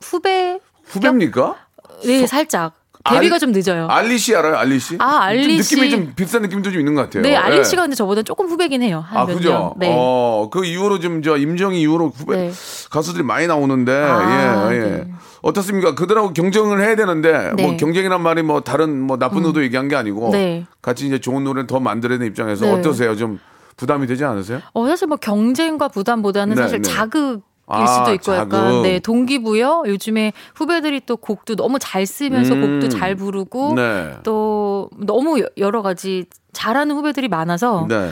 후배 0.01 0.59
후배입니까? 0.85 1.57
네 2.05 2.27
살짝 2.27 2.75
데뷔가 3.15 3.35
알- 3.37 3.41
좀 3.41 3.53
늦어요. 3.53 3.87
알리 3.89 4.19
씨 4.19 4.35
알아요? 4.35 4.57
알리 4.57 4.79
씨? 4.79 4.97
아, 4.99 5.19
알리 5.23 5.57
좀 5.57 5.63
씨. 5.63 5.75
느낌이 5.77 5.91
좀 5.91 6.13
비슷한 6.15 6.43
느낌도 6.43 6.71
좀 6.71 6.81
있는 6.81 6.95
것 6.95 7.03
같아요. 7.03 7.23
네, 7.23 7.35
알리 7.37 7.59
예. 7.59 7.65
씨가 7.65 7.83
근데 7.83 7.95
저보다 7.97 8.23
조금 8.23 8.47
후배긴 8.47 8.83
해요. 8.83 9.05
아, 9.13 9.27
그죠? 9.27 9.51
년. 9.51 9.73
네. 9.77 9.93
어, 9.97 10.49
그 10.53 10.65
이후로 10.65 10.99
좀 11.01 11.23
저 11.23 11.37
임정희 11.37 11.81
이후로 11.81 12.09
후배 12.15 12.37
네. 12.37 12.53
가수들이 12.91 13.25
많이 13.25 13.47
나오는데, 13.47 13.93
아, 13.93 14.69
예, 14.73 14.77
예. 14.77 14.81
네. 14.81 15.09
어떻습니까? 15.43 15.95
그들하고 15.95 16.33
경쟁을 16.33 16.81
해야 16.81 16.95
되는데, 16.97 17.33
네. 17.33 17.51
음. 17.51 17.57
뭐 17.69 17.77
경쟁이란 17.77 18.23
말이 18.23 18.43
뭐 18.43 18.61
다른 18.61 19.01
뭐 19.01 19.17
나쁜 19.19 19.45
의도 19.45 19.63
얘기한 19.63 19.89
게 19.89 19.97
아니고, 19.97 20.31
네. 20.33 20.67
같이 20.83 21.07
이제 21.07 21.19
좋은 21.19 21.45
노래를 21.45 21.67
더 21.67 21.81
만들어내는 21.81 22.27
입장에서 22.29 22.67
네. 22.67 22.73
어떠세요? 22.73 23.17
좀 23.17 23.39
부담이 23.77 24.07
되지 24.09 24.25
않으세요? 24.25 24.61
어, 24.75 24.87
사실 24.89 25.07
뭐 25.07 25.17
경쟁과 25.17 25.89
부담보다는 25.89 26.57
네, 26.57 26.63
사실 26.63 26.83
네. 26.83 26.89
자극 26.91 27.43
일 27.71 27.83
아, 27.83 27.87
수도 27.87 28.15
있고 28.15 28.25
자극. 28.25 28.57
약간 28.57 28.83
네 28.83 28.99
동기부여 28.99 29.85
요즘에 29.87 30.33
후배들이 30.55 31.03
또 31.05 31.17
곡도 31.19 31.55
너무 31.57 31.79
잘 31.79 32.07
쓰면서 32.07 32.55
음. 32.55 32.81
곡도 32.81 32.89
잘 32.97 33.15
부르고 33.15 33.75
네. 33.75 34.15
또 34.23 34.89
너무 34.99 35.41
여- 35.41 35.47
여러 35.59 35.83
가지 35.83 36.25
잘하는 36.53 36.97
후배들이 36.97 37.29
많아서 37.29 37.87
네. 37.89 38.11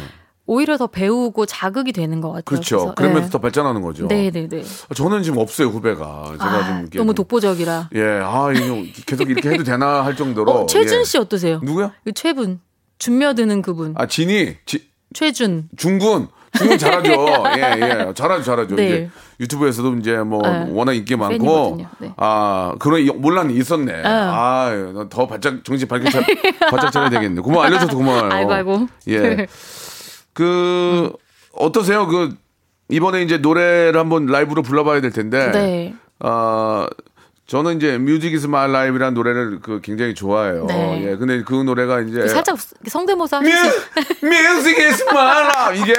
오히려 0.48 0.76
더 0.76 0.86
배우고 0.86 1.46
자극이 1.46 1.92
되는 1.92 2.20
것 2.20 2.28
같아요. 2.28 2.42
그렇죠. 2.44 2.94
그러면서 2.94 3.22
네. 3.26 3.30
더 3.30 3.38
발전하는 3.38 3.80
거죠. 3.82 4.06
네네네. 4.06 4.62
저는 4.94 5.22
지금 5.24 5.38
없어요, 5.38 5.68
후배가. 5.68 6.24
제가 6.32 6.44
아, 6.44 6.66
좀 6.66 6.90
너무 6.90 7.06
좀- 7.08 7.14
독보적이라. 7.14 7.88
예, 7.96 8.02
아, 8.22 8.52
이거 8.54 8.82
계속 9.06 9.28
이렇게 9.30 9.48
해도 9.50 9.64
되나 9.64 10.04
할 10.04 10.14
정도로. 10.14 10.52
어, 10.52 10.66
최준 10.66 11.00
예. 11.00 11.04
씨 11.04 11.18
어떠세요? 11.18 11.60
누구요? 11.64 11.90
그 12.04 12.12
최분 12.12 12.60
준며드는 12.98 13.62
그분 13.62 13.94
아, 13.96 14.06
진이. 14.06 14.54
지, 14.66 14.86
최준. 15.14 15.68
중군. 15.76 16.28
중군 16.58 16.78
잘하죠. 16.78 17.10
예, 17.56 17.60
예. 18.08 18.12
잘하죠, 18.14 18.42
잘하죠. 18.42 18.76
네. 18.76 18.86
이제 18.86 19.10
유튜브에서도 19.40 19.94
이제 19.96 20.16
뭐 20.18 20.40
네. 20.42 20.66
워낙 20.70 20.92
인기 20.94 21.16
많고. 21.16 21.78
네. 21.98 22.12
아, 22.16 22.74
그런 22.78 23.00
이- 23.00 23.06
논란이 23.12 23.54
있었네. 23.54 24.02
아, 24.04 24.70
더 25.10 25.26
바짝 25.26 25.62
정신 25.64 25.86
밝게 25.88 26.10
차, 26.10 26.20
바짝 26.70 26.90
차려야 26.90 27.10
되겠네. 27.10 27.40
고마워. 27.40 27.64
알려줘서 27.64 27.96
고마워요. 27.96 28.28
아이고 28.32 28.52
아이고. 28.52 28.86
예. 29.08 29.46
그, 30.32 31.12
어떠세요? 31.54 32.06
그, 32.06 32.34
이번에 32.88 33.22
이제 33.22 33.38
노래를 33.38 33.98
한번 33.98 34.26
라이브로 34.26 34.62
불러봐야 34.62 35.00
될 35.00 35.10
텐데. 35.10 35.50
네. 35.50 35.94
아, 36.20 36.86
저는 37.46 37.76
이제 37.76 37.96
Music 37.96 38.34
is 38.34 38.48
my 38.48 38.70
life라는 38.70 39.14
노래를 39.14 39.60
그 39.62 39.80
굉장히 39.80 40.14
좋아해요. 40.14 40.66
네. 40.66 41.06
예. 41.06 41.16
근데 41.16 41.42
그 41.44 41.54
노래가 41.54 42.00
이제 42.00 42.26
살짝 42.26 42.56
성대모사 42.88 43.40
Music 43.40 44.78
is 44.78 45.04
my 45.14 45.44
life 45.44 45.82
이게 45.82 45.94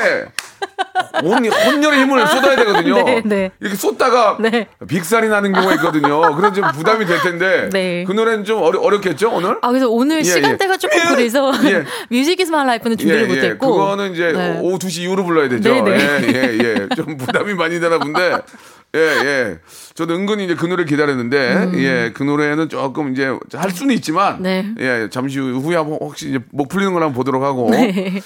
온, 1.24 1.46
혼신의 1.46 2.02
힘을 2.02 2.28
쏟아야 2.28 2.56
되거든요. 2.58 3.04
네, 3.04 3.22
네. 3.24 3.52
이렇게 3.62 3.78
쏟다가 3.78 4.38
네. 4.42 4.68
삑사리 4.90 5.30
나는 5.30 5.54
경우가 5.54 5.76
있거든요. 5.76 6.36
그래서 6.36 6.54
좀 6.54 6.72
부담이 6.74 7.06
될 7.06 7.22
텐데 7.22 7.70
네. 7.72 8.04
그 8.06 8.12
노래는 8.12 8.44
좀 8.44 8.62
어려, 8.62 8.82
어렵겠죠 8.82 9.32
오늘? 9.32 9.58
아 9.62 9.70
그래서 9.70 9.90
오늘 9.90 10.20
예, 10.20 10.24
시간대가 10.24 10.74
예. 10.74 10.78
조금 10.78 11.00
그래서 11.16 11.54
예. 11.64 11.86
Music 12.10 12.40
is 12.42 12.52
my 12.52 12.66
life는 12.68 12.98
준비를 12.98 13.28
못했고 13.28 13.72
그거는 13.72 14.12
이제 14.12 14.34
네. 14.34 14.60
오후 14.62 14.78
2시 14.78 15.04
이후로 15.04 15.24
불러야 15.24 15.48
되죠. 15.48 15.74
네, 15.74 15.82
네. 15.82 15.98
예, 16.24 16.34
예, 16.34 16.60
예. 16.60 16.96
좀 16.96 17.16
부담이 17.16 17.54
많이 17.54 17.80
되나 17.80 18.00
본데. 18.00 18.38
예, 18.98 19.26
예. 19.26 19.60
저도 19.94 20.16
은근히 20.16 20.46
이제 20.46 20.56
그 20.56 20.66
노래를 20.66 20.86
기다렸는데, 20.86 21.72
예, 21.76 22.12
그 22.14 22.24
노래는 22.24 22.70
조금 22.70 23.12
이제 23.14 23.32
할 23.54 23.72
수는 23.72 23.94
있지만, 23.96 24.38
음. 24.38 24.44
네. 24.44 24.74
예, 24.80 25.10
잠시 25.12 25.40
후- 25.40 25.60
후에 25.60 25.76
한번 25.76 25.98
혹시 26.02 26.30
이제 26.30 26.40
목 26.52 26.68
풀리는 26.68 26.92
걸 26.94 27.04
한번 27.04 27.16
보도록 27.16 27.44
하고, 27.44 27.70
네. 27.72 28.22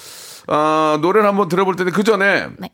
아, 0.48 0.98
노래를 1.00 1.28
한번 1.28 1.48
들어볼 1.48 1.76
텐데, 1.76 1.92
그 1.92 2.02
전에 2.04 2.46
네. 2.58 2.68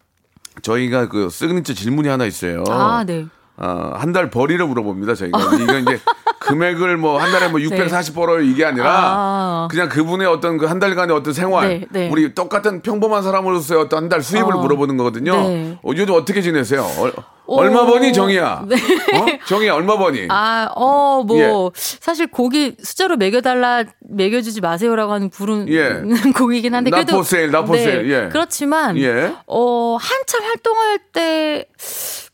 저희가 0.62 1.09
그 1.09 1.28
시그니처 1.31 1.75
질문이 1.75 2.09
하나 2.09 2.25
있어요. 2.26 2.64
아 2.69 3.05
네. 3.07 3.26
어, 3.57 3.93
한 3.95 4.12
달 4.12 4.31
벌이를 4.31 4.67
물어봅니다, 4.67 5.14
저희가. 5.14 5.38
이건 5.61 5.83
이제 5.83 6.00
금액을 6.40 6.97
뭐 6.97 7.19
한 7.21 7.31
달에 7.33 7.49
뭐 7.49 7.61
640 7.61 8.14
벌어요 8.14 8.40
이게 8.40 8.64
아니라 8.64 8.85
네. 8.85 8.90
아. 8.93 9.69
그냥 9.71 9.88
그분의 9.88 10.26
어떤 10.28 10.57
그 10.57 10.67
한 10.67 10.78
달간의 10.78 11.14
어떤 11.14 11.33
생활, 11.33 11.69
네, 11.69 11.87
네. 11.90 12.09
우리 12.11 12.35
똑같은 12.35 12.81
평범한 12.83 13.23
사람으로서의 13.23 13.81
어떤 13.83 14.05
한 14.05 14.09
달 14.09 14.23
수입을 14.23 14.55
어. 14.55 14.59
물어보는 14.61 14.97
거거든요. 14.97 15.33
네. 15.49 15.78
어, 15.83 15.90
요즘 15.95 16.14
어떻게 16.14 16.40
지내세요? 16.40 16.87
얼, 16.99 17.11
오. 17.11 17.12
얼마 17.49 17.87
버니 17.87 18.12
정이야? 18.12 18.64
네. 18.69 18.76
어? 18.76 19.26
정이야 19.47 19.75
얼마 19.75 19.97
버니? 19.97 20.26
아, 20.28 20.69
어, 20.75 21.23
뭐, 21.26 21.38
예. 21.38 21.49
사실 21.75 22.26
곡이 22.26 22.76
숫자로 22.83 23.17
매겨달라, 23.17 23.85
매겨주지 24.00 24.61
마세요라고 24.61 25.12
하는 25.12 25.31
부른 25.31 25.69
예. 25.69 26.02
곡이긴 26.37 26.75
한데. 26.75 26.90
그래도. 26.90 27.17
not 27.17 27.64
for 27.64 27.78
sale, 27.78 28.11
예. 28.11 28.28
그렇지만, 28.28 28.99
예. 28.99 29.35
어, 29.47 29.97
한참 29.99 30.43
활동할 30.43 30.99
때, 31.12 31.67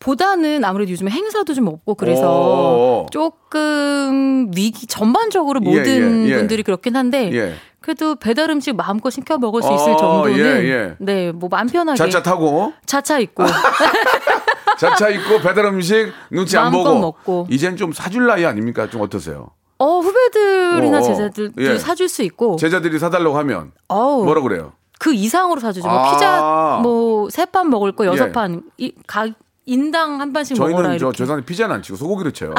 보다는 0.04 0.64
아무래도 0.64 0.90
요즘에 0.92 1.11
행사도 1.11 1.54
좀 1.54 1.66
없고 1.68 1.94
그래서 1.94 3.04
오. 3.04 3.06
조금 3.11 4.50
위기 4.54 4.87
전반적으로 4.87 5.61
예, 5.64 5.64
모든 5.64 6.26
예, 6.26 6.30
예. 6.30 6.37
분들이 6.37 6.62
그렇긴 6.62 6.94
한데 6.94 7.30
예. 7.33 7.54
그래도 7.80 8.14
배달 8.14 8.50
음식 8.50 8.76
마음껏 8.76 9.09
시켜 9.09 9.38
먹을 9.38 9.62
수 9.62 9.73
있을 9.73 9.92
어, 9.92 9.97
정도는 9.97 10.38
예, 10.38 10.68
예. 10.68 10.94
네뭐 10.99 11.49
마음 11.50 11.68
편하게 11.68 11.97
자차 11.97 12.23
타고 12.23 12.75
차차 12.85 13.18
있고 13.21 13.44
자차 14.78 15.09
있고 15.11 15.40
배달 15.40 15.64
음식 15.66 16.12
눈치 16.31 16.57
안 16.59 16.71
보고 16.73 16.99
먹고. 16.99 17.47
이젠 17.50 17.76
좀 17.76 17.93
사줄 17.93 18.26
나이 18.26 18.45
아닙니까? 18.45 18.88
좀 18.90 19.00
어떠세요? 19.02 19.49
어 19.78 19.99
후배들이나 20.00 20.99
어, 20.99 21.00
어. 21.00 21.02
제자들도 21.02 21.62
예. 21.62 21.78
사줄 21.78 22.09
수 22.09 22.23
있고 22.23 22.57
제자들이 22.57 22.99
사달라고 22.99 23.37
하면 23.38 23.73
어우, 23.88 24.25
뭐라 24.25 24.40
그래요? 24.40 24.73
그 25.00 25.12
이상으로 25.12 25.61
사주죠. 25.61 25.88
뭐 25.88 25.99
아. 25.99 26.12
피자 26.14 26.81
뭐 26.83 27.28
세 27.31 27.45
판 27.47 27.69
먹을 27.71 27.93
거 27.93 28.07
여섯 28.07 28.28
예. 28.28 28.33
판 28.33 28.62
이, 28.78 28.93
가, 29.07 29.26
인당 29.66 30.21
한 30.21 30.33
판씩 30.33 30.59
먹어라 30.59 30.97
저희는. 30.99 31.12
죄송한데 31.12 31.45
피자는 31.47 31.75
안 31.76 31.83
치고 31.83 31.97
소고기를 31.97 32.33
쳐요. 32.33 32.54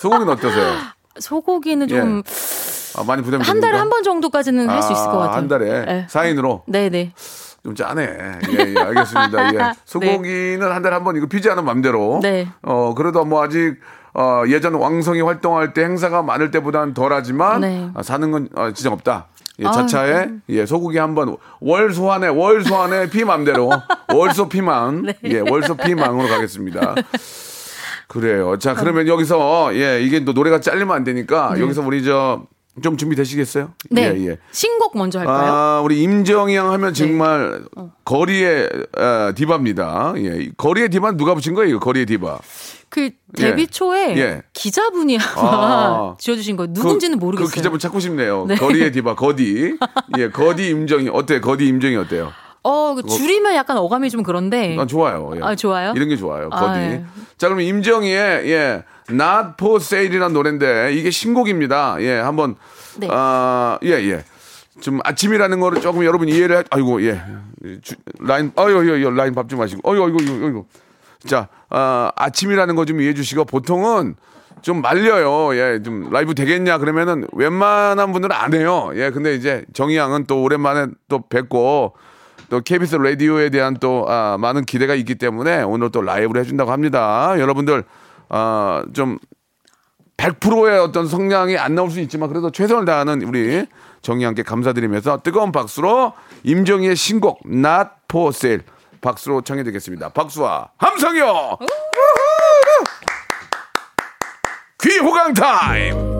소고기는 0.00 0.32
어떠세요? 0.32 0.72
소고기는 1.18 1.88
좀 1.88 2.22
아, 2.96 3.04
많이 3.04 3.22
부담이 3.22 3.44
한 3.44 3.60
달에? 3.60 3.76
한 3.76 3.90
번 3.90 4.02
정도까지는 4.02 4.68
할수 4.68 4.92
있을 4.92 5.04
것 5.04 5.12
아, 5.14 5.18
같아요. 5.18 5.36
한 5.36 5.48
달에 5.48 5.84
네. 5.84 6.06
4인으로 6.08 6.62
네네. 6.66 7.12
좀 7.66 7.74
짜네. 7.74 8.02
예, 8.52 8.74
예, 8.76 8.80
알겠습니다. 8.80 9.54
예. 9.54 9.72
소고기는 9.84 10.62
한 10.62 10.82
달에 10.82 10.94
한 10.94 11.02
번 11.02 11.16
이거 11.16 11.26
피자는 11.26 11.64
맘대로. 11.64 12.20
네. 12.22 12.46
어, 12.62 12.94
그래도 12.94 13.24
뭐 13.24 13.42
아직 13.42 13.80
어, 14.14 14.44
예전 14.46 14.74
왕성이 14.74 15.20
활동할 15.20 15.72
때 15.74 15.82
행사가 15.82 16.22
많을 16.22 16.52
때보다는 16.52 16.94
덜하지만 16.94 17.62
네. 17.62 17.90
아, 17.94 18.04
사는 18.04 18.30
건 18.30 18.48
어, 18.54 18.70
지장 18.72 18.92
없다. 18.92 19.26
예, 19.58 19.66
아, 19.66 19.72
자차에 19.72 20.28
예, 20.50 20.64
소고기 20.64 20.98
한번 20.98 21.36
월 21.60 21.92
소환에 21.92 22.28
월 22.28 22.62
소환에 22.62 23.10
피 23.10 23.24
맘대로 23.24 23.70
월소 24.14 24.48
피망 24.48 25.02
네. 25.02 25.14
예, 25.24 25.40
월소 25.40 25.74
피망으로 25.76 26.28
가겠습니다. 26.28 26.94
그래요. 28.06 28.56
자, 28.58 28.74
그러면 28.74 29.08
여기서 29.08 29.74
예, 29.74 30.00
이게 30.02 30.24
또 30.24 30.32
노래가 30.34 30.60
잘리면 30.60 30.94
안 30.94 31.02
되니까 31.02 31.58
여기서 31.58 31.82
우리 31.82 32.04
저 32.04 32.42
좀 32.82 32.96
준비되시겠어요? 32.96 33.72
네. 33.90 34.14
예, 34.16 34.26
예. 34.26 34.38
신곡 34.52 34.96
먼저 34.98 35.18
할까요? 35.18 35.52
아, 35.52 35.80
우리 35.82 36.02
임정희 36.02 36.54
양 36.54 36.72
하면 36.72 36.92
정말 36.92 37.64
거리의 38.04 38.68
어, 38.96 39.32
디바입니다. 39.34 40.14
예. 40.18 40.42
이 40.42 40.50
거리의 40.56 40.90
디바는 40.90 41.16
누가 41.16 41.34
붙인 41.34 41.54
거예요? 41.54 41.70
이거 41.70 41.78
거리의 41.80 42.06
디바. 42.06 42.38
그 42.88 43.10
데뷔 43.36 43.62
예. 43.62 43.66
초에 43.66 44.16
예. 44.18 44.42
기자분이 44.52 45.18
아마 45.36 45.48
아. 45.48 46.16
지어주신 46.20 46.56
거예요. 46.56 46.72
누군지는 46.72 47.18
그, 47.18 47.24
모르겠어요. 47.24 47.48
그 47.48 47.54
기자분 47.54 47.78
찾고 47.78 47.98
싶네요. 48.00 48.46
네. 48.46 48.54
거리의 48.56 48.92
디바, 48.92 49.14
거디. 49.14 49.76
예, 50.18 50.30
거디 50.30 50.68
임정희. 50.68 51.08
어때요? 51.12 51.40
거디 51.40 51.66
임정희 51.66 51.96
어때요? 51.96 52.32
어, 52.66 52.94
그 52.94 53.02
줄이면 53.04 53.54
약간 53.54 53.76
어감이 53.76 54.10
좀 54.10 54.22
그런데. 54.22 54.74
난 54.74 54.88
좋아요. 54.88 55.32
예. 55.36 55.40
아, 55.42 55.54
좋아요? 55.54 55.92
이런 55.94 56.08
게 56.08 56.16
좋아요. 56.16 56.48
아, 56.50 56.60
거디. 56.60 56.78
예. 56.80 57.04
자, 57.38 57.48
그럼 57.48 57.60
임정희의 57.60 58.50
예, 58.50 58.82
Not 59.10 59.50
for 59.60 59.76
Sale이라는 59.80 60.32
노래인데 60.32 60.92
이게 60.94 61.10
신곡입니다. 61.10 61.96
예, 62.00 62.18
한번 62.18 62.56
네. 62.98 63.08
아, 63.10 63.78
예, 63.84 63.90
예. 63.90 64.24
좀 64.80 64.98
아침이라는 65.04 65.60
거를 65.60 65.80
조금 65.80 66.04
여러분 66.04 66.28
이해를 66.28 66.58
해. 66.58 66.62
아이고, 66.70 67.02
예. 67.04 67.22
주, 67.82 67.94
라인 68.20 68.52
아유, 68.56 68.78
아유, 68.78 68.92
아유, 68.94 69.10
라인 69.10 69.34
밥 69.34 69.48
좀 69.48 69.58
마시고. 69.60 69.88
어유, 69.88 70.02
어이구, 70.02 70.18
어이구, 70.20 70.46
어이구. 70.46 70.64
자, 71.26 71.48
아, 71.70 72.10
아침이라는 72.16 72.74
거 72.74 72.84
좀 72.84 73.00
이해해 73.00 73.14
주시고 73.14 73.44
보통은 73.44 74.16
좀 74.62 74.80
말려요. 74.82 75.54
예, 75.56 75.82
좀 75.82 76.10
라이브 76.10 76.34
되겠냐 76.34 76.78
그러면은 76.78 77.26
웬만한 77.32 78.12
분들은 78.12 78.34
안 78.34 78.54
해요. 78.54 78.90
예, 78.94 79.10
근데 79.10 79.34
이제 79.34 79.64
정희 79.72 79.96
양은 79.96 80.24
또 80.26 80.42
오랜만에 80.42 80.86
또 81.08 81.20
뵙고 81.28 81.94
또 82.48 82.60
KBS 82.60 82.96
라디오에 82.96 83.50
대한 83.50 83.76
또 83.80 84.06
아, 84.08 84.36
많은 84.38 84.64
기대가 84.64 84.94
있기 84.94 85.16
때문에 85.16 85.62
오늘 85.62 85.90
또 85.90 86.02
라이브를 86.02 86.40
해준다고 86.40 86.72
합니다. 86.72 87.34
여러분들 87.38 87.84
아, 88.28 88.84
좀 88.92 89.18
100%의 90.16 90.78
어떤 90.78 91.06
성량이 91.06 91.58
안 91.58 91.74
나올 91.74 91.90
수 91.90 92.00
있지만 92.00 92.28
그래도 92.28 92.50
최선을 92.50 92.84
다하는 92.84 93.22
우리 93.22 93.66
정희양께 94.02 94.42
감사드리면서 94.42 95.20
뜨거운 95.22 95.52
박수로 95.52 96.14
임정희의 96.44 96.96
신곡 96.96 97.40
Not 97.46 97.90
for 98.10 98.32
Sale 98.34 98.62
박수로 99.00 99.42
청해 99.42 99.62
드리겠습니다. 99.62 100.08
박수와 100.10 100.70
함성요. 100.78 101.58
귀호강 104.80 105.34
타임. 105.34 106.15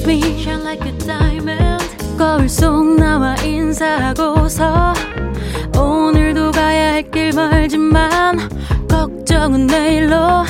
With 0.00 0.06
me, 0.06 0.42
shine 0.42 0.64
like 0.64 0.82
a 0.86 0.92
diamond. 0.98 1.84
거울 2.16 2.48
속 2.48 2.96
나와 2.96 3.34
인사하고서 3.36 4.94
오늘도 5.76 6.52
가야 6.52 6.92
할 6.94 7.10
길 7.10 7.32
멀지만 7.34 8.48
걱정은 8.88 9.66
내일로. 9.66 10.44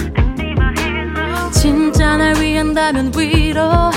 진짜 1.52 2.16
날 2.16 2.36
위한다면 2.36 3.12
위로. 3.16 3.90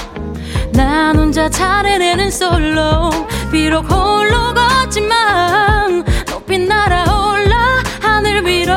난 0.74 1.15
혼자 1.17 1.48
차례내는 1.50 2.31
솔로. 2.31 3.12
비록 3.51 3.86
홀로 3.91 4.55
걷지만 4.55 6.03
높이 6.31 6.57
날아올라 6.57 7.83
하늘 8.01 8.43
위로. 8.43 8.74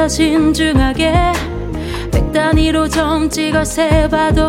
뒷자리부터 0.00 0.08
신중하게. 0.08 1.12
백 2.10 2.32
단위로 2.32 2.88
점 2.88 3.28
찍어 3.28 3.64
세봐도 3.64 4.48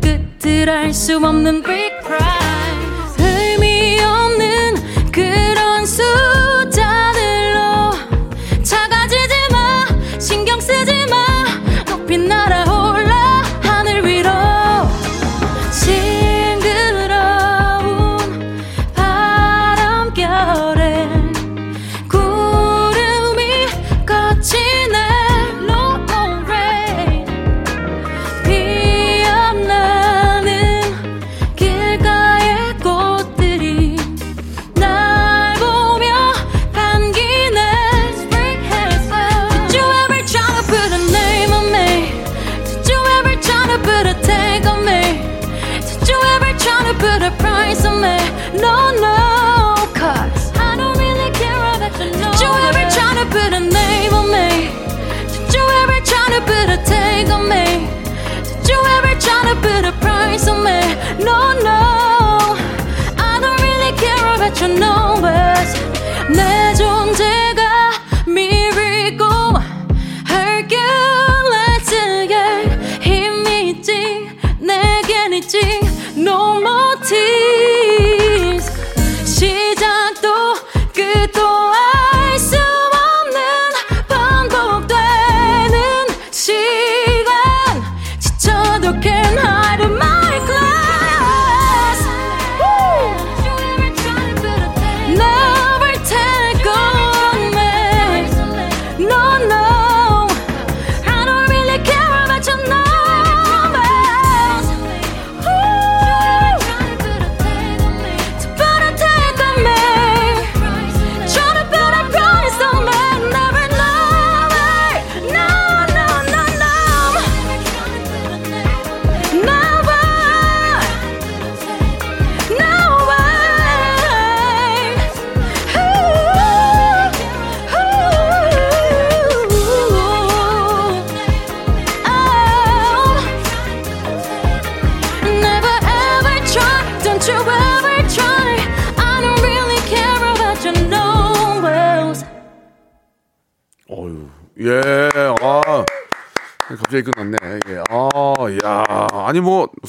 끝을 0.00 0.68
알 0.68 0.92
수 0.92 1.16
없는 1.16 1.62
big 1.62 1.90
prize 2.02 2.43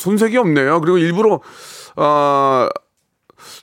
손색이 0.05 0.37
없네요. 0.37 0.79
그리고 0.81 0.99
일부러, 0.99 1.39
어, 1.95 2.67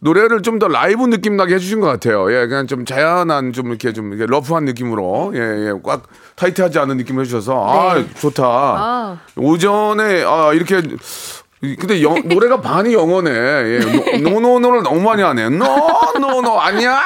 노래를 0.01 0.43
좀 0.43 0.59
더 0.59 0.67
라이브 0.69 1.05
느낌 1.07 1.37
나게 1.37 1.55
해주신 1.55 1.81
것 1.81 1.87
같아요. 1.87 2.33
예, 2.33 2.47
그냥 2.47 2.67
좀 2.67 2.85
자연한, 2.85 3.53
좀 3.53 3.69
이렇게 3.69 3.93
좀 3.93 4.13
이렇게 4.13 4.27
러프한 4.31 4.65
느낌으로, 4.65 5.33
예, 5.35 5.39
예, 5.41 5.73
꽉 5.85 6.03
타이트하지 6.37 6.79
않은 6.81 6.97
느낌을 6.99 7.23
해주셔서, 7.23 7.67
아, 7.69 8.05
좋다. 8.19 8.45
아. 8.45 9.19
오전에, 9.37 10.25
아, 10.25 10.53
이렇게 10.53 10.83
근데 11.79 12.03
영- 12.03 12.21
노래가 12.29 12.61
반이 12.61 12.93
영어네. 12.93 13.31
예. 13.31 13.79
no- 14.21 14.31
no 14.31 14.41
no 14.41 14.51
no를 14.51 14.83
너무 14.83 15.01
많이 15.01 15.23
하네. 15.23 15.49
노노노 15.49 16.59
아니야 16.59 16.99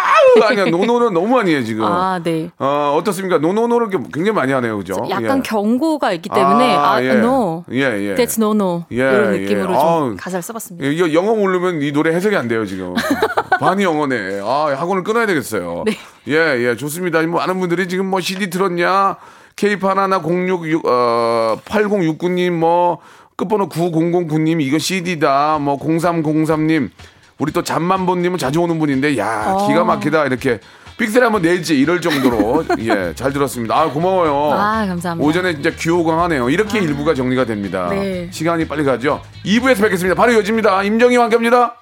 아니야 0.43 0.65
노노노 0.67 1.11
너무 1.11 1.29
많이 1.29 1.55
해 1.55 1.63
지금. 1.63 1.85
아, 1.85 2.19
네. 2.25 2.51
어 2.59 2.97
어떻습니까? 2.99 3.37
no 3.39 3.49
no 3.49 3.59
no를 3.59 3.91
굉장히 3.91 4.33
많이 4.33 4.53
하네요, 4.55 4.79
그죠? 4.79 4.97
약간 5.11 5.39
예. 5.39 5.43
경고가 5.45 6.13
있기 6.13 6.31
때문에 6.31 6.75
아, 6.75 7.03
예. 7.03 7.11
no. 7.11 7.65
예, 7.71 7.81
예. 7.81 8.15
That's 8.15 8.39
no 8.39 8.53
no. 8.53 8.85
예, 8.93 8.97
이런 8.97 9.35
예. 9.35 9.39
느낌으로 9.41 9.67
좀 9.69 9.77
아우. 9.77 10.17
가사를 10.19 10.43
써봤습니다. 10.43 10.87
예, 10.87 10.91
이거 10.93 11.13
영어 11.13 11.35
모르면 11.35 11.83
이 11.83 11.93
노래 11.93 12.15
해석이 12.15 12.35
안 12.35 12.49
돼요, 12.49 12.65
지금. 12.65 12.95
반이 13.61 13.85
영어네. 13.85 14.41
아, 14.43 14.75
학원을 14.79 15.05
끊어야 15.05 15.27
되겠어요. 15.27 15.85
네. 15.87 15.93
예, 16.29 16.65
예, 16.71 16.77
좋습니다. 16.77 17.21
뭐, 17.23 17.41
많은 17.41 17.61
분들이 17.61 17.89
지금 17.89 18.07
뭐 18.07 18.21
CD 18.21 18.49
들었냐, 18.49 19.17
K81 19.57 20.23
066, 20.49 20.83
어, 20.87 21.57
8069님, 21.67 22.51
뭐, 22.53 22.99
끝번호 23.37 23.69
9009님, 23.69 24.61
이거 24.63 24.79
CD다, 24.79 25.59
뭐, 25.59 25.79
0303님, 25.79 26.91
우리 27.39 27.53
또 27.53 27.63
잠만보님은 27.63 28.39
자주 28.39 28.61
오는 28.61 28.79
분인데, 28.79 29.19
야, 29.19 29.53
어. 29.55 29.69
기가 29.69 29.85
막히다, 29.85 30.25
이렇게. 30.27 30.59
픽셀 30.99 31.23
한번 31.23 31.43
내지, 31.43 31.79
이럴 31.79 32.01
정도로. 32.01 32.65
예, 32.81 33.13
잘 33.15 33.31
들었습니다. 33.31 33.79
아, 33.79 33.91
고마워요. 33.91 34.53
아, 34.55 34.87
감사합니다. 34.87 35.29
오전에 35.29 35.53
진짜 35.53 35.71
귀호강하네요. 35.71 36.49
이렇게 36.49 36.79
일부가 36.79 37.13
정리가 37.13 37.45
됩니다. 37.45 37.89
네. 37.91 38.31
시간이 38.33 38.67
빨리 38.67 38.83
가죠. 38.83 39.21
2부에서 39.45 39.83
뵙겠습니다. 39.83 40.15
바로 40.15 40.33
이어집니다. 40.33 40.83
임정희와 40.85 41.25
함께합니다. 41.25 41.77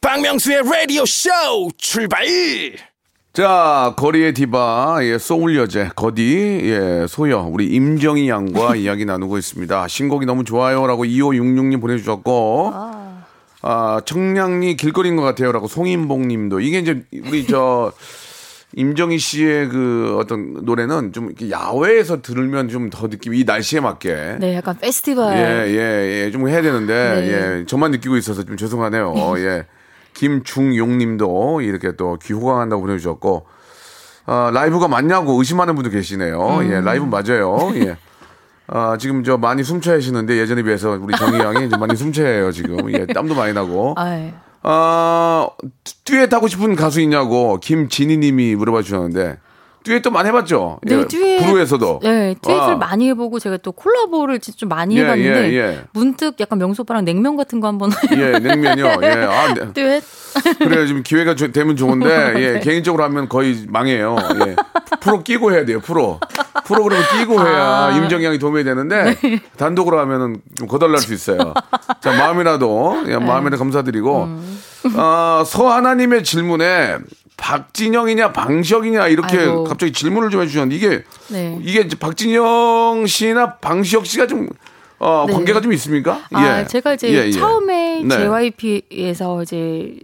박명수의 0.00 0.62
라디오 0.64 1.04
쇼 1.04 1.30
출발 1.76 2.24
자, 3.34 3.94
거리의 3.96 4.32
디바, 4.32 4.98
예, 5.02 5.18
소울 5.18 5.56
여제, 5.56 5.90
거디, 5.96 6.60
예, 6.62 7.06
소여, 7.08 7.48
우리 7.50 7.66
임정희 7.66 8.28
양과 8.28 8.76
이야기 8.78 9.04
나누고 9.04 9.38
있습니다. 9.38 9.88
신곡이 9.88 10.24
너무 10.24 10.44
좋아요라고 10.44 11.04
2566님 11.04 11.80
보내주셨고, 11.80 12.72
아, 13.62 14.00
청량리 14.04 14.76
길거리인 14.76 15.16
것 15.16 15.22
같아요라고 15.22 15.66
송인봉 15.66 16.28
님도, 16.28 16.60
이게 16.60 16.78
이제 16.78 17.02
우리 17.26 17.44
저, 17.48 17.90
임정희 18.76 19.18
씨의 19.18 19.68
그 19.68 20.16
어떤 20.20 20.54
노래는 20.64 21.12
좀 21.12 21.26
이렇게 21.26 21.50
야외에서 21.50 22.22
들으면 22.22 22.68
좀 22.68 22.90
더 22.90 23.08
느낌이 23.08 23.40
이 23.40 23.44
날씨에 23.44 23.80
맞게. 23.80 24.36
네, 24.38 24.54
약간 24.54 24.76
페스티벌. 24.78 25.36
예, 25.36 25.66
예, 25.72 26.24
예. 26.26 26.30
좀 26.30 26.48
해야 26.48 26.62
되는데, 26.62 26.92
네. 26.92 27.60
예. 27.60 27.66
저만 27.66 27.90
느끼고 27.90 28.16
있어서 28.16 28.44
좀 28.44 28.56
죄송하네요. 28.56 29.12
예. 29.38 29.66
김중용 30.14 30.98
님도 30.98 31.60
이렇게 31.60 31.96
또 31.96 32.16
귀호강한다고 32.22 32.82
보내주셨고, 32.82 33.46
아, 34.26 34.50
라이브가 34.54 34.88
맞냐고 34.88 35.32
의심하는 35.34 35.74
분도 35.74 35.90
계시네요. 35.90 36.58
음. 36.60 36.72
예, 36.72 36.80
라이브 36.80 37.04
맞아요. 37.04 37.70
예. 37.74 37.96
아, 38.66 38.96
지금 38.98 39.22
저 39.22 39.36
많이 39.36 39.62
숨차 39.62 39.92
하시는데 39.92 40.38
예전에 40.38 40.62
비해서 40.62 40.98
우리 41.00 41.14
정희 41.16 41.38
양이 41.38 41.66
이제 41.66 41.76
많이 41.76 41.94
숨차해요, 41.96 42.50
지금. 42.52 42.90
예, 42.92 43.06
땀도 43.06 43.34
많이 43.34 43.52
나고. 43.52 43.94
아, 43.98 44.14
예. 44.14 44.34
아, 44.62 45.48
듀엣 46.04 46.32
하고 46.32 46.48
싶은 46.48 46.74
가수 46.74 47.00
있냐고 47.02 47.60
김진희 47.60 48.16
님이 48.16 48.54
물어봐 48.54 48.80
주셨는데, 48.82 49.38
듀엣도 49.84 50.10
많이 50.10 50.28
해봤죠? 50.28 50.80
네, 50.82 50.96
예, 50.98 51.06
듀엣. 51.06 51.44
부르에서도. 51.46 52.00
네, 52.02 52.34
듀엣을 52.42 52.72
아. 52.72 52.76
많이 52.76 53.06
해보고 53.10 53.38
제가 53.38 53.58
또 53.58 53.70
콜라보를 53.72 54.40
진짜 54.40 54.56
좀 54.56 54.68
많이 54.70 54.96
예, 54.96 55.02
해봤는데 55.02 55.52
예, 55.52 55.56
예. 55.58 55.80
문득 55.92 56.40
약간 56.40 56.58
명수 56.58 56.82
오빠랑 56.82 57.04
냉면 57.04 57.36
같은 57.36 57.60
거 57.60 57.68
한번 57.68 57.90
예, 58.12 58.38
냉면이요. 58.40 58.96
예. 59.02 59.06
아, 59.08 59.52
네. 59.54 59.72
듀엣. 59.74 60.02
그래요. 60.58 60.86
지금 60.86 61.02
기회가 61.02 61.34
주- 61.36 61.52
되면 61.52 61.76
좋은데, 61.76 62.08
예, 62.42 62.52
네. 62.54 62.60
개인적으로 62.60 63.04
하면 63.04 63.28
거의 63.28 63.64
망해요. 63.68 64.16
예. 64.46 64.56
프로 65.00 65.22
끼고 65.22 65.52
해야 65.52 65.64
돼요, 65.66 65.80
프로. 65.80 66.18
프로그램 66.64 67.00
끼고 67.18 67.34
해야 67.46 67.62
아. 67.88 67.90
임정희 67.94 68.24
양이 68.24 68.38
도움이 68.38 68.64
되는데, 68.64 69.16
네. 69.22 69.40
단독으로 69.58 70.00
하면은 70.00 70.40
좀 70.56 70.66
거덜날 70.66 70.98
수 70.98 71.12
있어요. 71.12 71.52
자, 72.00 72.10
마음이라도, 72.16 73.02
예, 73.08 73.10
네. 73.10 73.18
마음이라도 73.18 73.58
감사드리고, 73.58 74.22
음. 74.24 74.60
어, 74.96 75.42
서하나님의 75.46 76.24
질문에, 76.24 76.96
박진영이냐, 77.36 78.32
방시혁이냐, 78.32 79.08
이렇게 79.08 79.38
아이고. 79.38 79.64
갑자기 79.64 79.92
질문을 79.92 80.30
좀 80.30 80.42
해주셨는데, 80.42 80.76
이게, 80.76 81.04
네. 81.28 81.58
이게 81.62 81.80
이제 81.80 81.96
박진영 81.98 83.06
씨나 83.06 83.56
방시혁 83.56 84.06
씨가 84.06 84.26
좀, 84.26 84.48
어, 84.98 85.24
네. 85.26 85.32
관계가 85.34 85.60
좀 85.60 85.72
있습니까? 85.72 86.22
아, 86.32 86.60
예. 86.60 86.66
제가 86.66 86.94
이제 86.94 87.08
예, 87.12 87.26
예. 87.26 87.30
처음에 87.30 88.02
네. 88.04 88.08
JYP에서 88.08 89.42
이제 89.42 89.98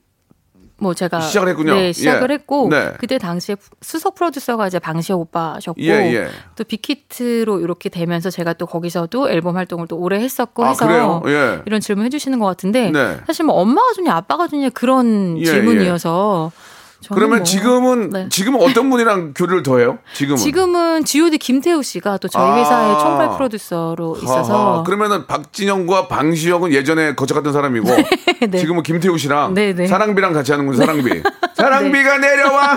뭐 0.81 0.95
제가 0.95 1.21
시작을 1.21 1.49
했군요. 1.49 1.75
네, 1.75 1.93
시작을 1.93 2.31
예. 2.31 2.35
했고 2.35 2.69
네. 2.71 2.93
그때 2.99 3.19
당시에 3.19 3.57
수석 3.83 4.14
프로듀서가 4.14 4.66
이제 4.66 4.79
방시혁 4.79 5.21
오빠셨고 5.21 5.81
예, 5.83 6.14
예. 6.14 6.29
또 6.57 6.64
빅히트로 6.64 7.61
이렇게 7.61 7.88
되면서 7.88 8.31
제가 8.31 8.55
또 8.55 8.66
거기서도 8.66 9.31
앨범 9.31 9.57
활동을 9.57 9.87
또 9.87 9.97
오래 9.97 10.19
했었고 10.19 10.64
아, 10.64 10.71
해서? 10.71 11.23
예. 11.27 11.61
이런 11.66 11.81
질문 11.81 12.07
해주시는 12.07 12.38
것 12.38 12.47
같은데 12.47 12.90
네. 12.90 13.19
사실 13.27 13.45
뭐 13.45 13.57
엄마가 13.57 13.93
주냐 13.93 14.14
아빠가 14.14 14.49
주냐 14.49 14.71
그런 14.71 15.38
예, 15.38 15.45
질문이어서 15.45 16.51
저는 16.51 16.70
그러면 17.09 17.39
뭐- 17.39 17.45
지금은 17.45 18.11
네. 18.11 18.29
지금은 18.29 18.61
어떤 18.63 18.89
분이랑 18.91 19.33
교류를 19.35 19.63
더 19.63 19.79
해요? 19.79 19.99
지금은 20.15 20.37
지금은 20.37 21.05
G.O.D 21.05 21.39
김태우 21.39 21.83
씨가 21.83 22.19
또 22.19 22.29
저희 22.29 22.43
아. 22.45 22.57
회사의 22.57 22.99
총괄 23.01 23.31
프로듀서로 23.37 24.17
있어서 24.23 24.83
그러면은 24.85 25.27
박진영과 25.27 26.09
방시혁은 26.09 26.73
예전에 26.73 27.15
거쳐갔던 27.15 27.53
사람이고 27.53 27.89
네. 28.51 28.59
지금은 28.59 28.83
김태우 28.83 29.17
씨랑 29.19 29.55
네, 29.55 29.73
네. 29.75 29.87
사랑비랑 29.87 30.33
같이 30.33 30.53
하는군 30.53 30.77
사랑비 30.77 31.23
사랑비가 31.57 32.19
내려와 32.19 32.77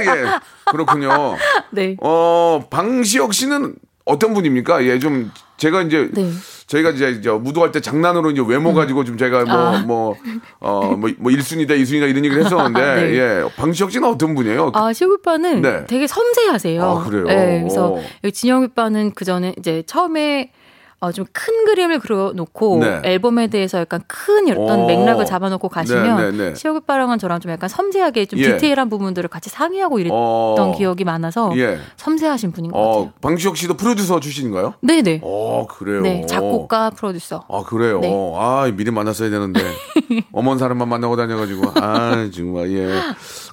예 0.00 0.24
그렇군요 0.70 1.36
네. 1.70 1.96
어 2.00 2.64
방시혁 2.70 3.34
씨는 3.34 3.74
어떤 4.04 4.34
분입니까 4.34 4.84
예 4.84 4.98
좀 4.98 5.30
제가 5.58 5.82
이제 5.82 6.08
네. 6.12 6.30
저희가 6.68 6.90
이제 6.90 7.20
저 7.20 7.38
무도할 7.38 7.72
때 7.72 7.80
장난으로 7.80 8.30
이제 8.30 8.42
외모 8.46 8.72
가지고 8.74 9.04
좀 9.04 9.18
제가 9.18 9.44
아. 9.48 9.82
뭐 9.84 10.14
뭐 10.14 10.16
어 10.60 10.96
뭐 10.96 11.10
뭐 11.18 11.32
1순위다 11.32 11.70
2순위다 11.70 12.08
이런 12.08 12.24
얘기를 12.24 12.44
했었는데 12.44 12.80
네. 12.94 13.14
예 13.18 13.44
방시혁 13.56 13.90
씨는 13.90 14.08
어떤 14.08 14.34
분이에요? 14.34 14.70
아, 14.74 14.92
시우 14.92 15.12
오빠는 15.14 15.60
네. 15.62 15.84
되게 15.86 16.06
섬세하세요. 16.06 16.82
아, 16.82 17.04
그래요? 17.04 17.24
네, 17.24 17.60
그래서 17.60 17.90
오. 17.90 18.02
여기 18.24 18.32
진영 18.32 18.62
오빠는 18.62 19.12
그 19.14 19.24
전에 19.24 19.54
이제 19.58 19.82
처음에 19.86 20.52
어, 21.00 21.12
좀 21.12 21.26
큰 21.32 21.64
그림을 21.66 22.00
그려놓고 22.00 22.78
네. 22.80 23.00
앨범에 23.04 23.46
대해서 23.48 23.78
약간 23.78 24.00
큰 24.08 24.50
어떤 24.50 24.80
오. 24.80 24.86
맥락을 24.86 25.24
잡아놓고 25.26 25.68
가시면 25.68 26.16
네, 26.16 26.30
네, 26.30 26.48
네. 26.50 26.54
시혁 26.54 26.76
오빠랑은 26.76 27.18
저랑 27.18 27.38
좀 27.40 27.52
약간 27.52 27.68
섬세하게 27.68 28.26
좀 28.26 28.38
예. 28.40 28.52
디테일한 28.56 28.88
부분들을 28.88 29.28
같이 29.28 29.50
상의하고 29.50 29.98
이랬던 30.00 30.16
어. 30.18 30.74
기억이 30.76 31.04
많아서 31.04 31.52
예. 31.56 31.78
섬세하신 31.96 32.52
분인 32.52 32.72
것 32.72 32.78
어 32.78 32.88
같아요. 32.90 33.12
방시혁 33.20 33.56
씨도 33.56 33.74
프로듀서 33.74 34.18
출신인가요? 34.20 34.74
네네. 34.80 35.20
어 35.22 35.66
그래요. 35.68 36.00
네, 36.02 36.26
작곡가, 36.26 36.90
프로듀서. 36.90 37.44
아 37.48 37.62
그래요. 37.66 38.00
네. 38.00 38.34
아 38.36 38.70
미리 38.74 38.90
만났어야 38.90 39.30
되는데 39.30 39.60
어먼 40.32 40.58
사람만 40.58 40.88
만나고 40.88 41.16
다녀가지고 41.16 41.72
아 41.76 42.28
정말 42.34 42.72
예. 42.72 42.88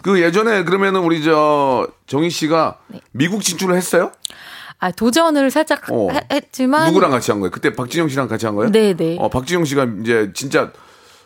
그 0.02 0.22
예전에 0.22 0.64
그러면은 0.64 1.02
우리 1.02 1.24
저 1.24 1.88
정희 2.08 2.30
씨가 2.30 2.78
네. 2.88 3.00
미국 3.12 3.44
진출을 3.44 3.76
했어요? 3.76 4.12
아, 4.86 4.92
도전을 4.92 5.50
살짝 5.50 5.82
어. 5.92 6.10
하- 6.12 6.22
했지만 6.32 6.88
누구랑 6.88 7.10
같이 7.10 7.32
한 7.32 7.40
거예요? 7.40 7.50
그때 7.50 7.74
박진영 7.74 8.08
씨랑 8.08 8.28
같이 8.28 8.46
한 8.46 8.54
거예요? 8.56 8.72
네 8.72 8.94
네. 8.94 9.18
어 9.20 9.30
박진영 9.30 9.66
씨가 9.66 9.88
이제 10.04 10.32
진짜 10.36 10.72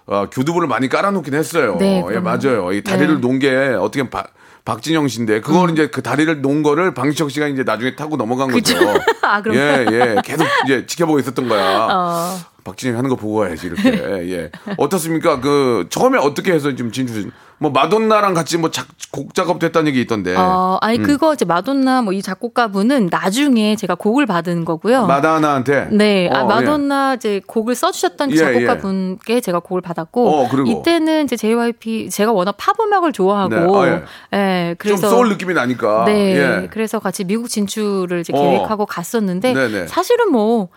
어, 0.06 0.28
교두부를 0.32 0.67
많이 0.67 0.88
깔아놓긴 0.89 1.34
했어요. 1.36 1.76
네, 1.80 2.02
예. 2.12 2.19
맞아요. 2.19 2.72
이 2.72 2.82
다리를 2.84 3.15
네. 3.15 3.19
놓은 3.22 3.38
게 3.39 3.50
어떻게 3.80 4.10
박- 4.10 4.32
박진영 4.65 5.08
씨인데 5.08 5.41
그걸 5.41 5.72
이제 5.72 5.88
그 5.88 6.02
다리를 6.02 6.41
놓은 6.41 6.63
거를 6.63 6.93
방시혁 6.93 7.32
씨가 7.32 7.48
이제 7.48 7.63
나중에 7.63 7.95
타고 7.95 8.15
넘어간 8.17 8.48
그죠. 8.50 8.76
거죠. 8.78 9.00
아, 9.22 9.41
그럼. 9.41 9.58
예, 9.58 9.86
예. 9.91 10.15
계속 10.24 10.48
이제 10.65 10.86
지켜보고 10.86 11.19
있었던 11.19 11.48
거야. 11.50 11.88
어. 11.91 12.38
박진영 12.69 12.97
하는 12.97 13.10
거 13.10 13.15
보고 13.15 13.36
와야지 13.36 13.67
이렇게. 13.67 13.89
예. 14.32 14.51
어떻습니까? 14.77 15.39
그 15.39 15.88
처음에 15.89 16.17
어떻게 16.17 16.53
해서 16.53 16.75
지금 16.75 16.91
진출? 16.91 17.32
뭐 17.62 17.71
마돈나랑 17.71 18.34
같이 18.34 18.58
뭐 18.58 18.69
곡 19.12 19.34
작업도 19.34 19.65
했다는 19.65 19.88
얘기 19.88 20.01
있던데. 20.01 20.36
어, 20.36 20.77
아니 20.82 20.99
음. 20.99 21.03
그거 21.03 21.34
이제 21.34 21.45
마돈나 21.45 22.03
뭐 22.03 22.13
이 22.13 22.21
작곡가분은 22.21 23.08
나중에 23.12 23.75
제가 23.75 23.95
곡을 23.95 24.25
받은 24.25 24.65
거고요. 24.65 25.05
마다나한테. 25.08 25.88
네, 25.91 26.29
아, 26.32 26.41
어, 26.41 26.45
마돈나 26.45 27.15
이제 27.15 27.41
곡을 27.47 27.75
써주셨던 27.75 28.32
예, 28.32 28.36
작곡가분께 28.36 29.41
제가 29.41 29.60
곡을 29.60 29.82
받았고, 29.82 30.29
어, 30.29 30.47
그리고? 30.49 30.69
이때는 30.69 31.25
이제 31.25 31.36
JYP 31.38 32.10
제가 32.10 32.32
워낙 32.32 32.55
팝 32.58 32.79
음악을 32.79 33.13
좋아하고, 33.13 33.55
네, 33.55 33.62
어, 33.62 33.88
예. 33.88 34.03
예, 34.38 34.69
좀 34.69 34.75
그래서 34.77 35.10
소울 35.10 35.29
느낌이 35.29 35.53
나니까. 35.53 36.05
네, 36.05 36.36
예. 36.36 36.67
그래서 36.71 36.99
같이 36.99 37.23
미국 37.23 37.47
진출을 37.49 38.19
이제 38.21 38.32
어. 38.36 38.39
계획하고 38.39 38.86
갔었는데 38.86 39.53
네네. 39.53 39.88
사실은 39.88 40.32
뭐 40.32 40.69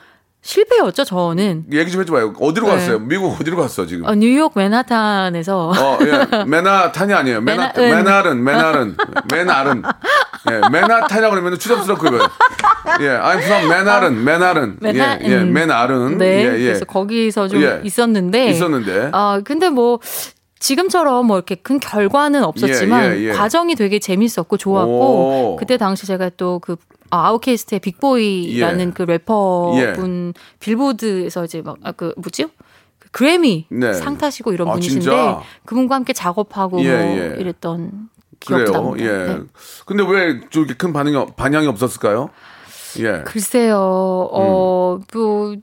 실패였죠 0.45 1.05
저는. 1.05 1.67
얘기 1.73 1.91
좀 1.93 2.01
해줘 2.01 2.13
봐요. 2.13 2.35
어디로 2.41 2.67
네. 2.67 2.73
갔어요? 2.75 2.99
미국 2.99 3.41
어디로 3.41 3.57
갔어 3.57 3.87
지금? 3.87 4.05
어, 4.07 4.15
뉴욕 4.15 4.53
맨하탄에서 4.55 5.69
어, 5.71 5.99
예. 6.03 6.45
메나탄이 6.45 7.15
아니에요. 7.15 7.39
음. 7.39 7.45
메나른, 7.45 8.43
메나른, 8.43 8.97
메나른. 9.33 9.83
예, 10.51 10.61
메나탄이라고 10.71 11.31
그러면 11.35 11.59
추잡스럽고 11.59 12.03
그래요. 12.03 12.23
예, 13.01 13.09
I'm 13.21 13.39
from 13.43 13.69
메나른, 13.69 14.25
메나른. 14.25 14.77
메나- 14.81 15.21
예, 15.23 15.29
예, 15.31 15.37
음. 15.37 15.53
메나른. 15.53 16.19
네, 16.19 16.27
예, 16.45 16.59
예. 16.59 16.65
그래서 16.65 16.85
거기서 16.87 17.47
좀 17.47 17.63
예. 17.63 17.81
있었는데, 17.85 18.47
있었는데. 18.49 19.11
아 19.13 19.41
근데 19.45 19.69
뭐 19.69 20.01
지금처럼 20.59 21.27
뭐 21.27 21.37
이렇게 21.37 21.55
큰 21.55 21.79
결과는 21.79 22.43
없었지만 22.43 23.05
예, 23.05 23.17
예, 23.21 23.23
예. 23.29 23.33
과정이 23.33 23.77
되게 23.77 24.01
재밌었고 24.01 24.55
오. 24.55 24.57
좋았고 24.57 25.57
그때 25.61 25.77
당시 25.77 26.05
제가 26.07 26.31
또 26.37 26.59
그 26.61 26.75
아, 27.13 27.27
아웃캐스트의 27.29 27.81
빅보이라는 27.81 28.89
예. 28.89 28.93
그 28.93 29.03
래퍼분 29.03 30.33
빌보드에서 30.61 31.45
이제 31.45 31.61
막 31.63 31.77
그 31.97 32.15
뭐지요? 32.17 32.47
그 32.99 33.09
그래미 33.11 33.67
네. 33.71 33.93
상 33.93 34.17
타시고 34.17 34.53
이런 34.55 34.69
아, 34.69 34.73
분이신데 34.73 35.01
진짜? 35.03 35.43
그분과 35.67 35.95
함께 35.97 36.15
작업하고 36.15 36.81
예, 36.83 36.91
뭐 36.97 37.01
예. 37.19 37.37
이랬던 37.39 38.09
기억도 38.41 38.73
그래요. 38.73 38.83
납니다. 38.83 39.05
예. 39.05 39.35
네. 39.35 39.41
근데 39.85 40.05
왜 40.09 40.41
저렇게 40.51 40.75
큰 40.75 40.93
반응이 40.95 41.15
없- 41.17 41.37
반향이 41.37 41.67
없었을까요? 41.67 42.31
예. 43.01 43.23
글쎄요, 43.27 43.77
어, 43.79 44.99
뭐, 45.13 45.57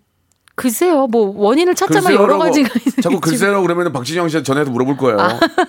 글쎄요, 0.60 1.08
뭐, 1.08 1.34
원인을 1.38 1.74
찾자면 1.74 2.12
음. 2.12 2.16
여러 2.18 2.38
가지가 2.38 2.70
있 2.86 3.02
자꾸 3.02 3.22
글쎄라고 3.22 3.62
그러면 3.62 3.94
박진영 3.94 4.28
씨한테 4.28 4.44
전화해서 4.46 4.70
물어볼 4.72 4.98
거예요. 4.98 5.18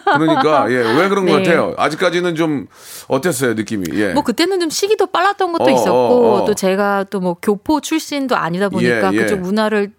그러니까 0.05 0.69
예, 0.71 0.75
왜 0.79 1.09
그런 1.09 1.27
것 1.27 1.37
네. 1.37 1.43
같아요. 1.45 1.75
아직까지는 1.79 2.35
좀 2.35 2.67
어땠어요 3.07 3.55
느낌이? 3.55 3.85
예. 3.95 4.13
뭐 4.13 4.25
그때는 4.25 4.59
좀 4.59 4.69
시기도 4.69 5.07
빨랐던 5.07 5.53
것도 5.53 5.65
어, 5.65 5.71
있었고 5.71 5.91
어, 5.93 6.43
어. 6.43 6.45
또 6.45 6.55
제가 6.55 7.05
또 7.05 7.21
뭐 7.21 7.37
교포 7.41 7.81
출신도 7.81 8.35
아니다 8.35 8.69
보니까 8.71 9.13
예, 9.13 9.17
예. 9.17 9.23
그쪽 9.23 9.41
문화를 9.41 9.93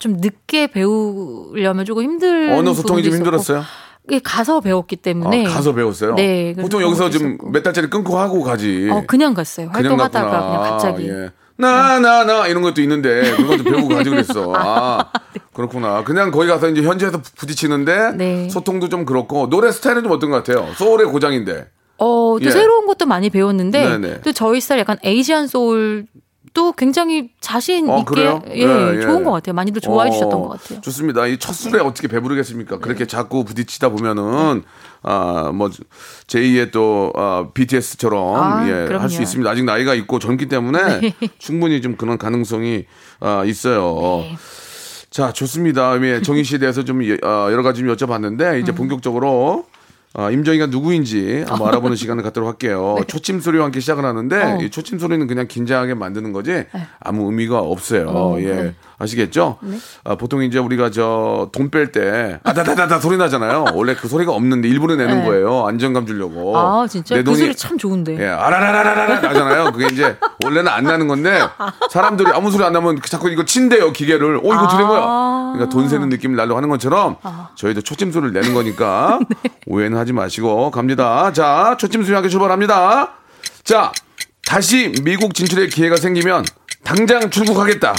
좀 0.00 0.14
늦게 0.18 0.66
배우려면 0.68 1.84
조금 1.84 2.02
힘들 2.02 2.50
언어 2.50 2.72
소통이 2.74 3.02
좀 3.04 3.14
힘들었어요? 3.14 3.62
예, 4.10 4.18
가서 4.18 4.60
배웠기 4.60 4.96
때문에 4.96 5.46
아, 5.46 5.50
가서 5.50 5.72
배웠어요. 5.74 6.14
네, 6.16 6.54
보통 6.60 6.82
여기서 6.82 7.10
좀. 7.10 7.38
몇 7.52 7.62
달짜리 7.62 7.88
끊고 7.88 8.18
하고 8.18 8.42
가지. 8.42 8.88
어 8.90 9.04
그냥 9.06 9.32
갔어요. 9.34 9.68
활동하다가 9.72 10.30
갔구나. 10.30 10.58
그냥 10.58 10.70
갑자기. 10.70 11.08
예. 11.08 11.30
나, 11.56 12.00
나, 12.00 12.24
나, 12.24 12.46
이런 12.48 12.62
것도 12.62 12.80
있는데, 12.82 13.22
그런 13.36 13.46
것도 13.46 13.64
배우고 13.64 13.88
가지 13.88 14.10
그랬어. 14.10 14.52
아, 14.56 15.10
네. 15.32 15.40
그렇구나. 15.52 16.02
그냥 16.02 16.30
거기 16.30 16.48
가서 16.48 16.68
이제 16.68 16.82
현지에서 16.82 17.20
부딪히는데, 17.36 18.12
네. 18.16 18.48
소통도 18.48 18.88
좀 18.88 19.04
그렇고, 19.04 19.48
노래 19.48 19.70
스타일은 19.70 20.02
좀 20.02 20.12
어떤 20.12 20.30
것 20.30 20.42
같아요? 20.42 20.72
소울의 20.74 21.06
고장인데. 21.06 21.68
어, 21.98 22.36
또 22.38 22.44
예. 22.44 22.50
새로운 22.50 22.86
것도 22.86 23.06
많이 23.06 23.30
배웠는데 23.30 23.98
네네. 23.98 24.20
또 24.22 24.32
저희 24.32 24.60
스타일 24.60 24.80
약간 24.80 24.98
에이지안 25.04 25.46
소울 25.46 26.06
도 26.54 26.72
굉장히 26.72 27.30
자신 27.40 27.90
어, 27.90 27.98
있게? 27.98 28.22
예, 28.22 28.62
예, 28.62 28.96
예. 28.96 29.00
좋은 29.00 29.24
것 29.24 29.32
같아요. 29.32 29.54
많이들 29.54 29.82
좋아해 29.82 30.08
어, 30.08 30.12
주셨던 30.12 30.40
것 30.40 30.48
같아요. 30.50 30.80
좋습니다. 30.82 31.26
이 31.26 31.36
첫 31.36 31.52
술에 31.52 31.80
어떻게 31.80 32.06
배부르겠습니까? 32.06 32.78
그렇게 32.78 33.06
자꾸 33.08 33.44
부딪히다 33.44 33.88
보면은, 33.88 34.62
아, 35.02 35.50
뭐, 35.52 35.68
제2의 36.28 36.70
또, 36.70 37.12
아, 37.16 37.48
BTS처럼, 37.52 38.36
아, 38.40 38.68
예, 38.68 38.86
할 38.94 39.10
수. 39.10 39.16
네. 39.16 39.22
있습니다. 39.24 39.50
아직 39.50 39.64
나이가 39.64 39.94
있고 39.94 40.20
젊기 40.20 40.46
때문에 40.46 40.78
충분히 41.38 41.82
좀 41.82 41.96
그런 41.96 42.18
가능성이, 42.18 42.84
아, 43.18 43.42
있어요. 43.44 44.20
네. 44.22 44.36
자, 45.10 45.32
좋습니다. 45.32 46.00
예, 46.02 46.22
정희 46.22 46.44
씨에 46.44 46.58
대해서 46.58 46.84
좀 46.84 47.04
예, 47.04 47.14
어, 47.24 47.48
여러 47.50 47.62
가지 47.64 47.80
좀 47.80 47.92
여쭤봤는데 47.94 48.62
이제 48.62 48.72
음. 48.72 48.74
본격적으로 48.76 49.66
어, 50.16 50.30
임정희가 50.30 50.66
누구인지 50.66 51.44
한번 51.48 51.68
알아보는 51.68 51.96
시간을 51.96 52.22
갖도록 52.22 52.48
할게요. 52.48 52.96
초침 53.08 53.40
소리와 53.40 53.64
함께 53.64 53.80
시작을 53.80 54.04
하는데 54.04 54.36
네. 54.36 54.52
어. 54.52 54.58
이 54.62 54.70
초침 54.70 54.98
소리는 54.98 55.26
그냥 55.26 55.48
긴장하게 55.48 55.94
만드는 55.94 56.32
거지 56.32 56.64
아무 57.00 57.26
의미가 57.26 57.58
없어요. 57.58 58.08
어, 58.08 58.40
예. 58.40 58.44
네. 58.54 58.74
아시겠죠? 59.04 59.58
아, 60.04 60.16
보통 60.16 60.42
이제 60.42 60.58
우리가 60.58 60.90
저 60.90 61.48
돈 61.52 61.70
뺄 61.70 61.92
때 61.92 62.40
아다다다다 62.42 62.98
소리 62.98 63.16
나잖아요. 63.16 63.66
원래 63.74 63.94
그 63.94 64.08
소리가 64.08 64.32
없는데 64.32 64.68
일부러 64.68 64.96
내는 64.96 65.20
네. 65.20 65.24
거예요. 65.26 65.66
안정감 65.66 66.06
주려고. 66.06 66.56
아, 66.58 66.86
진짜? 66.88 67.14
내그 67.14 67.30
돈이- 67.30 67.36
소리 67.38 67.54
참 67.54 67.78
좋은데. 67.78 68.18
예, 68.20 68.26
아라라라라라 68.26 69.20
나잖아요. 69.20 69.72
그게 69.72 69.86
이제 69.92 70.16
원래는 70.44 70.70
안 70.70 70.84
나는 70.84 71.06
건데 71.08 71.40
사람들이 71.90 72.30
아무 72.32 72.50
소리 72.50 72.64
안 72.64 72.72
나면 72.72 72.98
자꾸 73.08 73.30
이거 73.30 73.44
친대요 73.44 73.92
기계를. 73.92 74.36
어 74.36 74.40
이거 74.40 74.66
거야. 74.86 75.00
아. 75.02 75.52
그러니까 75.54 75.72
돈 75.72 75.88
세는 75.88 76.08
느낌을 76.08 76.36
날려고 76.36 76.56
하는 76.56 76.68
것처럼 76.68 77.16
저희도 77.54 77.82
초침 77.82 78.10
소리를 78.10 78.32
내는 78.32 78.54
거니까 78.54 79.18
네. 79.42 79.50
오해는 79.66 79.96
하지 79.96 80.12
마시고 80.12 80.70
갑니다. 80.70 81.32
자, 81.32 81.76
초침 81.78 82.02
소리 82.02 82.14
함께 82.14 82.28
출발합니다. 82.28 83.10
자, 83.62 83.92
다시 84.46 84.92
미국 85.04 85.34
진출의 85.34 85.68
기회가 85.68 85.96
생기면 85.96 86.44
당장 86.82 87.30
출국하겠다. 87.30 87.94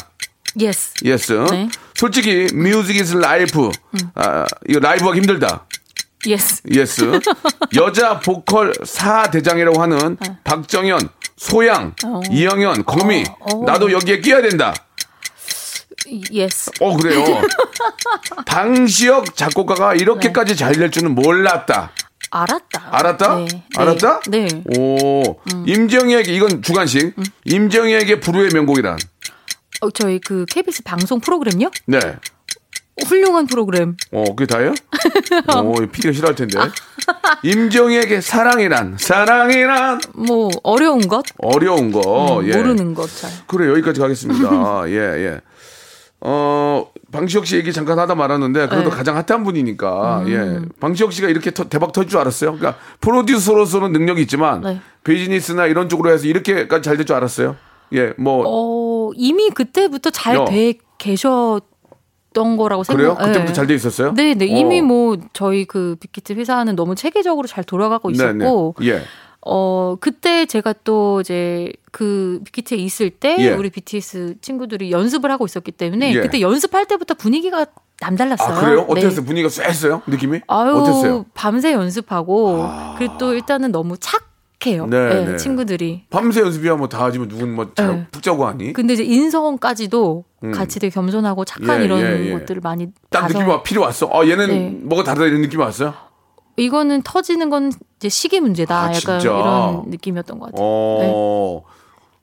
Yes. 0.60 0.94
Yes. 1.04 1.34
네. 1.52 1.70
솔직히 1.96 2.48
Music 2.54 2.96
is 2.96 3.18
life. 3.18 3.70
아, 4.16 4.46
이거 4.68 4.80
라이브가 4.80 5.16
힘들다. 5.16 5.66
Yes. 6.28 6.62
Yes. 6.74 7.20
여자 7.76 8.20
보컬 8.20 8.74
사대장이라고 8.84 9.82
하는 9.82 10.18
박정현, 10.44 11.10
소향, 11.38 11.96
이영현, 12.32 12.86
거미. 12.86 13.24
어. 13.40 13.64
나도 13.66 13.92
여기에 13.92 14.22
끼어야 14.22 14.42
된다. 14.42 14.74
Yes. 16.32 16.72
어, 16.80 16.96
그래요. 16.98 17.24
방시혁 18.46 19.36
작곡가가 19.36 19.94
이렇게까지 19.96 20.56
잘될 20.56 20.92
줄은 20.92 21.16
몰랐다. 21.16 21.92
알았다. 22.32 22.90
알았다? 22.92 23.36
네. 23.38 23.46
네. 23.46 23.64
알았다? 23.78 24.20
네. 24.28 24.48
음. 24.52 24.64
오. 24.78 25.40
임정희에게, 25.66 26.34
이건 26.34 26.62
주관식. 26.62 27.16
임정희에게 27.46 28.20
불후의 28.20 28.50
명곡이란. 28.54 28.98
어, 29.82 29.90
저희 29.92 30.20
그 30.20 30.46
KBS 30.46 30.84
방송 30.84 31.20
프로그램요? 31.20 31.70
네. 31.88 32.00
훌륭한 33.08 33.46
프로그램. 33.46 33.98
어, 34.14 34.24
그게 34.36 34.46
다예요? 34.46 34.74
오, 35.64 35.74
피디가 35.88 36.14
싫어할 36.14 36.34
텐데. 36.36 36.58
임정희에게 37.44 38.22
사랑이란, 38.22 38.96
사랑이란 38.98 40.00
뭐 40.16 40.50
어려운 40.64 41.08
것, 41.08 41.26
어려운 41.40 41.92
거. 41.92 42.40
음, 42.40 42.48
예. 42.48 42.56
모르는 42.56 42.94
것 42.94 43.10
잘. 43.18 43.30
그래 43.48 43.70
여기까지 43.70 44.00
가겠습니다. 44.00 44.84
예 44.90 44.96
예. 44.96 45.42
어 46.22 46.90
방시혁 47.12 47.46
씨 47.46 47.58
얘기 47.58 47.72
잠깐 47.74 48.00
하다 48.00 48.16
말았는데 48.16 48.68
그래도 48.70 48.90
네. 48.90 48.96
가장 48.96 49.16
핫한 49.18 49.44
분이니까 49.44 50.20
음. 50.22 50.30
예 50.30 50.70
방시혁 50.80 51.12
씨가 51.12 51.28
이렇게 51.28 51.52
터- 51.52 51.68
대박 51.68 51.92
터질 51.92 52.10
줄 52.12 52.20
알았어요. 52.20 52.58
그러니까 52.58 52.80
프로듀서로서는 53.02 53.92
능력이 53.92 54.22
있지만 54.24 54.62
네. 54.62 54.82
비즈니스나 55.04 55.68
이런 55.68 55.90
쪽으로 55.90 56.12
해서 56.12 56.26
이렇게까지 56.26 56.82
잘 56.82 56.96
될 56.98 57.06
줄 57.06 57.16
알았어요. 57.18 57.58
예 57.94 58.14
뭐 58.18 58.44
어 58.46 59.12
이미 59.16 59.50
그때부터 59.50 60.10
잘 60.10 60.36
야. 60.38 60.46
돼 60.46 60.74
계셨던 60.98 62.58
거라고 62.58 62.84
그래요? 62.84 63.10
생각. 63.16 63.26
그때부터 63.26 63.54
잘돼 63.54 63.74
있었어요? 63.76 64.14
네, 64.14 64.34
네 64.34 64.46
이미 64.46 64.80
어. 64.80 64.84
뭐 64.84 65.18
저희 65.34 65.66
그 65.66 65.96
빅히트 66.00 66.34
회사는 66.34 66.76
너무 66.76 66.96
체계적으로 66.96 67.48
잘 67.48 67.64
돌아가고 67.64 68.12
있었고, 68.12 68.76
네, 68.80 68.86
네. 68.86 68.92
예. 68.92 69.02
어 69.48 69.96
그때 70.00 70.46
제가 70.48 70.74
또 70.84 71.22
이제 71.22 71.72
그 71.92 72.42
빅히트에 72.46 72.78
있을 72.78 73.12
때 73.12 73.36
예. 73.40 73.50
우리 73.52 73.70
BTS 73.70 74.36
친구들이 74.42 74.92
연습을 74.92 75.30
하고 75.30 75.46
있었기 75.46 75.72
때문에 75.72 76.14
예. 76.16 76.20
그때 76.22 76.42
연습할 76.42 76.88
때부터 76.88 77.14
분위기가 77.14 77.68
남달랐어요. 78.02 78.56
아 78.58 78.60
그래요? 78.60 78.80
네. 78.80 78.86
어땠어요? 78.90 79.24
분위기가 79.24 79.48
쎄했어요? 79.50 80.02
느낌이? 80.08 80.42
아유, 80.48 80.72
어땠어요? 80.78 81.26
밤새 81.36 81.74
연습하고 81.74 82.68
그리고 82.98 83.18
또 83.20 83.34
일단은 83.34 83.72
너무 83.72 83.98
착 84.00 84.24
해요. 84.68 84.88
네, 84.90 85.14
네, 85.14 85.26
네. 85.32 85.38
친구들이. 85.38 86.04
밤새 86.10 86.42
연습이야 86.42 86.76
뭐 86.76 86.88
다 86.88 87.04
하지만 87.06 87.28
누군 87.28 87.50
네. 87.76 87.84
뭐푹 87.86 88.22
자고 88.24 88.46
하니? 88.48 88.74
근데 88.74 88.94
이제 88.94 89.04
인성까지도 89.04 90.24
같이 90.54 90.80
되게 90.80 90.92
겸손하고 90.94 91.46
착한 91.46 91.78
음. 91.78 91.82
예, 91.82 91.86
이런 91.86 92.00
예, 92.02 92.28
예. 92.28 92.32
것들을 92.34 92.62
많이 92.62 92.88
딱 93.10 93.22
봐서 93.22 93.34
느낌이 93.34 93.50
와 93.50 93.64
필요 93.64 93.82
왔어. 93.82 94.10
아 94.14 94.26
얘는 94.28 94.48
네. 94.48 94.70
뭐가 94.84 95.04
다르다 95.04 95.26
이런 95.26 95.42
느낌이 95.42 95.62
왔어요? 95.62 95.94
이거는 96.58 97.02
터지는 97.04 97.50
건 97.50 97.72
이제 97.98 98.08
시기 98.10 98.40
문제다. 98.40 98.76
아, 98.76 98.84
약간 98.86 99.20
진짜? 99.20 99.24
이런 99.24 99.84
느낌이었던 99.90 100.40
것 100.40 100.46
같아요. 100.52 100.68
네. 101.02 101.12
어. 101.14 101.64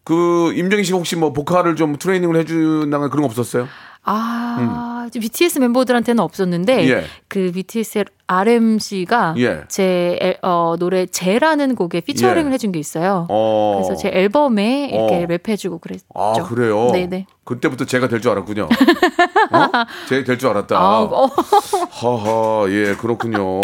그 0.05 0.53
임정희 0.55 0.85
씨가 0.85 0.99
혹시 0.99 1.17
뭐 1.17 1.33
보컬을 1.33 1.77
좀 1.77 1.97
트레이닝을 1.97 2.37
해준다는 2.37 3.09
그런 3.11 3.23
거 3.23 3.27
없었어요? 3.27 3.69
아, 4.05 5.05
이제 5.09 5.21
BTS 5.21 5.59
멤버들한테는 5.61 6.23
없었는데 6.23 6.75
음. 6.85 6.89
예. 6.89 7.05
그 7.29 7.53
BTS의 7.55 8.05
RM 8.27 8.79
씨가 8.79 9.35
예. 9.39 9.63
제 9.69 10.19
앨- 10.21 10.39
어, 10.43 10.75
노래 10.79 11.07
제라는 11.07 11.75
곡에 11.77 12.01
피처링을 12.01 12.51
예. 12.51 12.55
해준 12.55 12.73
게 12.73 12.79
있어요. 12.81 13.27
어. 13.29 13.81
그래서 13.85 14.01
제 14.01 14.09
앨범에 14.09 14.89
이렇게 14.93 15.15
어. 15.23 15.27
랩해주고 15.29 15.81
그랬죠. 15.81 16.05
아 16.15 16.33
그래요? 16.43 16.91
네네. 16.93 17.27
그때부터 17.45 17.85
제가 17.85 18.09
될 18.09 18.21
줄 18.21 18.31
알았군요. 18.33 18.65
어? 19.53 19.69
제가 20.09 20.25
될줄 20.25 20.49
알았다. 20.49 20.77
아, 20.77 21.01
어, 21.03 21.27
허허 21.27 22.71
예 22.71 22.95
그렇군요. 22.97 23.61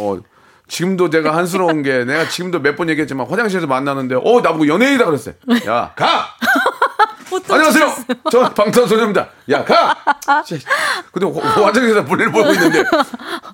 지금도 0.68 1.08
제가 1.10 1.34
한스러운 1.34 1.82
게 1.82 2.04
내가 2.04 2.28
지금도 2.28 2.60
몇 2.60 2.76
번 2.76 2.90
얘기했지만 2.90 3.26
화장실에서 3.26 3.66
만나는데 3.66 4.16
어 4.16 4.40
나보고 4.42 4.68
연예인이다 4.68 5.04
그랬어요. 5.06 5.34
야 5.66 5.92
가. 5.96 6.36
안녕하세요. 7.50 7.94
저 8.30 8.50
방탄소년입니다. 8.54 9.28
야 9.50 9.64
가. 9.64 9.96
씨, 10.46 10.58
근데 11.12 11.26
화- 11.26 11.66
화장실에서 11.66 12.04
볼일 12.04 12.30
보고 12.32 12.50
있는데 12.52 12.84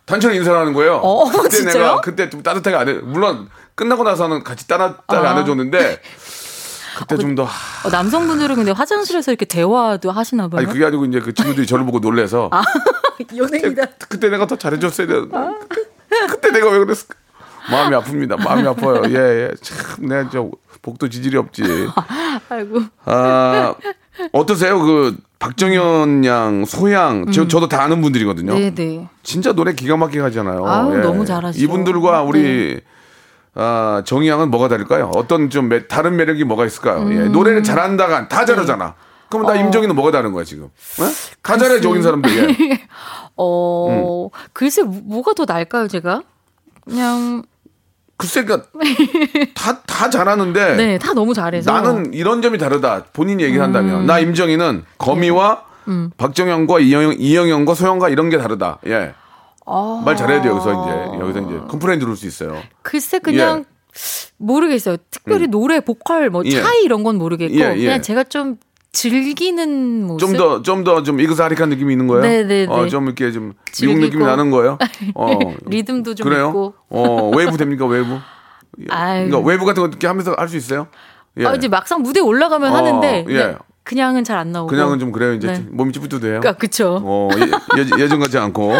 단체로 0.06 0.34
인사를 0.34 0.58
하는 0.58 0.72
거예요. 0.72 0.96
어, 0.96 1.24
그때 1.30 1.48
진짜요? 1.56 1.82
내가 1.82 2.00
그때 2.00 2.30
좀 2.30 2.42
따뜻하게 2.42 2.76
안 2.76 2.88
해. 2.88 2.92
물론 2.94 3.48
끝나고 3.74 4.04
나서는 4.04 4.44
같이 4.44 4.66
따뜻하게 4.68 5.26
안 5.26 5.36
아. 5.36 5.40
해줬는데 5.40 6.00
그때 6.98 7.16
좀 7.18 7.34
더. 7.34 7.44
어, 7.44 7.88
남성분들은 7.90 8.54
근데 8.56 8.70
화장실에서 8.70 9.32
이렇게 9.32 9.44
대화도 9.44 10.10
하시나 10.12 10.48
봐요. 10.48 10.58
아니 10.60 10.66
그게 10.66 10.84
아니고 10.84 11.04
이제 11.06 11.20
그 11.20 11.34
친구들이 11.34 11.66
저를 11.66 11.84
보고 11.84 11.98
놀래서 11.98 12.50
연예인이다. 13.36 13.84
그때 14.08 14.28
내가 14.28 14.46
더 14.46 14.56
잘해줬어야 14.56 15.06
되는데 15.06 15.36
그때 16.28 16.50
내가 16.50 16.70
왜 16.70 16.78
그랬을까 16.78 17.14
마음이 17.70 17.96
아픕니다 17.96 18.42
마음이 18.42 18.66
아파요 18.66 19.02
예 19.08 19.18
예 19.18 19.50
참 19.62 20.06
내가 20.08 20.28
저 20.30 20.50
복도 20.82 21.08
지질이 21.08 21.36
없지 21.36 21.62
아이고. 22.50 22.80
아 23.06 23.74
어떠세요 24.32 24.78
그 24.80 25.16
박정현 25.38 26.24
양 26.24 26.64
소양 26.64 27.30
저, 27.32 27.48
저도 27.48 27.68
다 27.68 27.82
아는 27.82 28.00
분들이거든요 28.02 28.54
네네. 28.58 29.08
진짜 29.22 29.52
노래 29.52 29.72
기가 29.74 29.96
막히게 29.96 30.20
하잖아요 30.20 30.62
예. 30.64 30.68
아유, 30.68 30.98
너무 31.02 31.24
잘하시죠. 31.24 31.62
이분들과 31.64 32.22
우리 32.22 32.80
아, 33.56 34.02
정희양은 34.04 34.50
뭐가 34.50 34.66
다를까요? 34.68 35.12
어떤 35.14 35.48
좀 35.48 35.68
매- 35.68 35.86
다른 35.86 36.16
매력이 36.16 36.42
뭐가 36.44 36.66
있을까요? 36.66 37.08
예, 37.12 37.28
노래를 37.28 37.62
잘한다가 37.62 38.26
다 38.28 38.44
잘하잖아. 38.44 38.94
그럼 39.30 39.46
나 39.46 39.54
임정희는 39.54 39.94
뭐가 39.94 40.10
다른 40.10 40.32
거야 40.32 40.42
지금? 40.42 40.64
어? 40.64 40.70
다 41.40 41.56
잘해 41.56 41.80
저긴 41.80 42.02
사람들. 42.02 42.36
예. 42.72 42.80
어, 43.36 44.28
글쎄, 44.52 44.82
뭐- 44.82 45.00
뭐가 45.04 45.34
더 45.34 45.44
나을까요, 45.46 45.86
제가? 45.86 46.22
그냥, 46.84 47.44
글쎄, 48.16 48.44
그러니까 48.44 48.68
다, 49.54 49.80
다 49.82 50.08
잘하는데 50.10 50.76
네, 50.76 50.98
다 50.98 51.12
너무 51.14 51.34
잘해서. 51.34 51.70
나는 51.72 52.14
이런 52.14 52.42
점이 52.42 52.58
다르다. 52.58 53.04
본인이 53.12 53.42
얘기한다면 53.42 54.06
나 54.06 54.18
임정희는 54.18 54.84
거미와 54.98 55.64
박정현과 56.16 56.80
이영, 56.80 57.16
이영현과 57.18 57.74
소영과 57.74 58.08
이런 58.08 58.30
게 58.30 58.38
다르다. 58.38 58.78
예. 58.86 59.14
아. 59.66 60.02
말 60.04 60.14
잘해야 60.16 60.42
돼요 60.42 60.52
여기서 60.54 60.70
이제 60.72 61.20
여기서 61.20 61.40
이제 61.40 61.60
complain 61.68 61.98
들을 61.98 62.14
수 62.16 62.26
있어요. 62.26 62.60
글쎄, 62.82 63.18
그냥, 63.18 63.64
모르겠어요. 64.36 64.96
특별히 65.10 65.46
노래, 65.46 65.80
보컬, 65.80 66.28
뭐, 66.30 66.42
예. 66.44 66.50
차이 66.50 66.82
이런 66.82 67.02
건 67.02 67.16
모르겠고. 67.16 67.54
예, 67.54 67.74
예. 67.76 67.84
그냥 67.84 68.02
제가 68.02 68.24
좀 68.24 68.58
즐기는 68.94 70.06
모습. 70.06 70.26
좀 70.26 70.36
더 70.36 70.62
좀 70.62 70.84
더 70.84 71.02
좀 71.02 71.20
이그사릭한 71.20 71.68
느낌이 71.68 71.92
있는 71.92 72.06
거예요. 72.06 72.22
네네네. 72.22 72.66
어, 72.72 72.86
좀 72.88 73.04
이렇게 73.06 73.30
좀 73.32 73.52
미국. 73.80 73.98
느낌이 74.00 74.24
나는 74.24 74.50
거예요. 74.50 74.78
어. 75.14 75.28
리듬도 75.66 76.14
좀 76.14 76.28
그래요? 76.28 76.48
있고. 76.48 76.74
어 76.88 77.30
웨이브 77.36 77.56
됩니까 77.56 77.84
웨이브? 77.86 78.16
아유. 78.90 79.26
그러니까 79.28 79.38
웨이브 79.48 79.64
같은 79.66 79.82
거 79.82 79.88
이렇게 79.88 80.06
하면서 80.06 80.34
할 80.36 80.48
수 80.48 80.56
있어요? 80.56 80.86
예. 81.38 81.46
아, 81.46 81.54
이제 81.54 81.68
막상 81.68 82.00
무대 82.02 82.20
올라가면 82.20 82.72
어, 82.72 82.76
하는데, 82.76 83.18
예. 83.18 83.24
그냥, 83.24 83.58
그냥은 83.82 84.22
잘 84.24 84.38
안 84.38 84.52
나오고. 84.52 84.68
그냥은 84.70 85.00
좀 85.00 85.10
그래요. 85.10 85.32
이제 85.34 85.48
네. 85.48 85.64
몸이 85.68 85.92
찌뿌드해요. 85.92 86.40
아, 86.44 86.52
그쵸. 86.52 87.00
어, 87.02 87.28
예, 87.76 87.84
예, 87.98 88.08
전 88.08 88.20
같지 88.20 88.38
않고. 88.38 88.72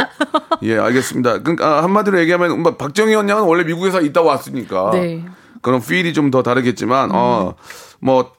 예, 0.63 0.79
알겠습니다. 0.79 1.39
그러니까 1.43 1.83
한마디로 1.83 2.19
얘기하면 2.21 2.63
뭐 2.63 2.77
박정희 2.77 3.13
양은 3.13 3.43
원래 3.43 3.65
미국에서 3.65 4.01
있다 4.01 4.23
왔으니까 4.23 4.91
네. 4.93 5.25
그런 5.63 5.81
feel이 5.81 6.13
좀 6.15 6.31
더 6.31 6.43
다르겠지만 6.45 7.11
어, 7.13 7.55
뭐 8.01 8.33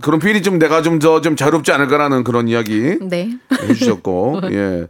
그런 0.00 0.20
feel이 0.20 0.42
좀 0.42 0.58
내가 0.58 0.80
좀 0.82 0.98
더 0.98 1.20
좀 1.20 1.36
자유롭지 1.36 1.70
않을까라는 1.72 2.24
그런 2.24 2.48
이야기 2.48 2.98
네. 3.00 3.30
해주셨고 3.68 4.40
예. 4.52 4.86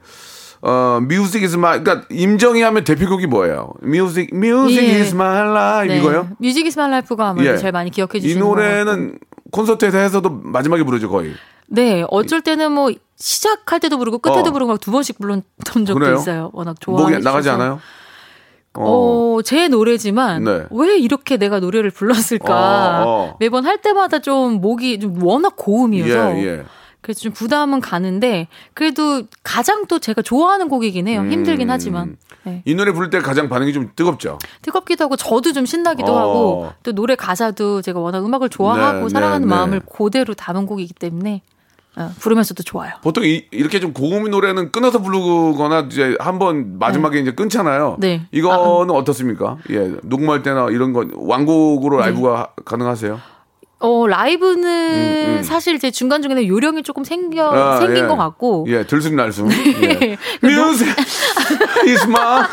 어, 0.65 0.99
music 1.03 1.43
is 1.45 1.57
my, 1.57 1.83
그러니까 1.83 2.07
임정희 2.11 2.63
하면 2.63 2.85
대표곡이 2.85 3.27
뭐예요? 3.27 3.73
music, 3.83 4.29
music 4.33 4.89
예. 4.89 5.01
is 5.01 5.13
my 5.13 5.49
life 5.51 5.89
네. 5.93 5.99
이거요? 6.01 6.29
Music 6.39 6.65
is 6.67 6.79
my 6.79 6.89
life가 6.89 7.31
아무래도 7.31 7.55
예. 7.55 7.59
제일 7.59 7.73
많이 7.73 7.91
기억해 7.91 8.19
이 8.19 8.21
주시는 8.21 8.41
것 8.43 8.51
같고. 8.55 8.61
노래는 8.61 9.19
콘서트에서 9.51 9.99
해서도 9.99 10.31
마지막에 10.45 10.85
부르죠 10.85 11.11
거의. 11.11 11.33
네, 11.67 12.05
어쩔 12.11 12.41
때는 12.43 12.71
뭐 12.71 12.93
시작할 13.17 13.81
때도 13.81 13.99
부르고 13.99 14.19
끝에도 14.19 14.51
어. 14.51 14.53
부르고 14.53 14.77
두 14.79 14.93
번씩 14.93 15.19
불렀던 15.19 15.85
적도 15.87 15.95
그래요? 15.95 16.15
있어요. 16.17 16.51
워낙 16.53 16.77
목이 16.87 17.03
좋아해 17.03 17.19
나가지. 17.19 17.51
않아요? 17.51 17.81
어, 18.75 19.39
제 19.45 19.69
노래지만 19.69 20.45
네. 20.45 20.65
왜 20.71 20.99
이렇게 20.99 21.37
내가 21.37 21.61
노래를 21.61 21.91
불렀을까? 21.91 23.05
어, 23.05 23.07
어. 23.07 23.37
매번 23.39 23.67
할 23.67 23.79
때마다 23.83 24.19
좀 24.21 24.61
목이 24.61 24.99
좀 25.01 25.23
워낙 25.23 25.55
고음이어서 25.57 26.37
예, 26.39 26.45
예. 26.45 26.65
그래서 27.03 27.21
좀 27.21 27.33
부담은 27.33 27.81
가는데 27.81 28.47
그래도 28.75 29.25
가장 29.43 29.87
또 29.87 29.99
제가 29.99 30.23
좋아하는 30.23 30.69
곡이긴 30.69 31.09
해요. 31.09 31.27
힘들긴 31.29 31.69
음. 31.69 31.71
하지만 31.71 32.17
네. 32.45 32.63
이 32.65 32.75
노래 32.75 32.93
부를 32.93 33.11
때 33.11 33.19
가장 33.19 33.49
반응이 33.49 33.73
좀 33.73 33.91
뜨겁죠. 33.95 34.39
뜨겁기도 34.63 35.05
하고 35.05 35.17
저도 35.17 35.53
좀 35.53 35.67
신나기도 35.67 36.13
어. 36.13 36.19
하고 36.19 36.73
또 36.85 36.93
노래 36.93 37.17
가사도 37.17 37.83
제가 37.83 37.99
워낙 37.99 38.25
음악을 38.25 38.49
좋아하고 38.49 39.03
네, 39.03 39.09
사랑하는 39.09 39.49
네, 39.49 39.55
마음을 39.55 39.81
네. 39.81 39.87
그대로 39.93 40.33
담은 40.33 40.67
곡이기 40.67 40.95
때문에 40.95 41.43
어, 41.97 42.11
부르면서도 42.19 42.63
좋아요. 42.63 42.93
보통 43.03 43.25
이, 43.25 43.45
렇게 43.53 43.79
좀 43.79 43.93
고음 43.93 44.31
노래는 44.31 44.73
끊어서 44.73 45.01
부르거나 45.01 45.81
이제 45.91 46.17
한번 46.21 46.79
마지막에 46.79 47.19
이제 47.19 47.33
끊잖아요. 47.33 47.97
네. 47.99 48.27
이거는 48.33 48.91
어떻습니까? 48.95 49.59
예, 49.71 49.93
녹음할 50.03 50.43
때나 50.43 50.69
이런 50.71 50.93
거 50.93 51.07
완곡으로 51.15 51.99
라이브가 51.99 52.39
하- 52.39 52.49
가능하세요? 52.65 53.21
어, 53.83 54.07
라이브는 54.07 54.65
음, 54.65 55.37
음. 55.39 55.43
사실 55.43 55.79
제 55.81 55.91
중간 55.91 56.23
중간에 56.23 56.47
요령이 56.47 56.85
조금 56.85 57.03
생겨, 57.03 57.51
아, 57.51 57.81
생긴 57.81 58.05
예. 58.05 58.07
것 58.07 58.17
같고. 58.17 58.65
예, 58.69 58.87
들숨날숨. 58.87 59.51
예. 59.83 60.17
Music 60.43 60.95
is 61.87 62.05
my 62.07 62.45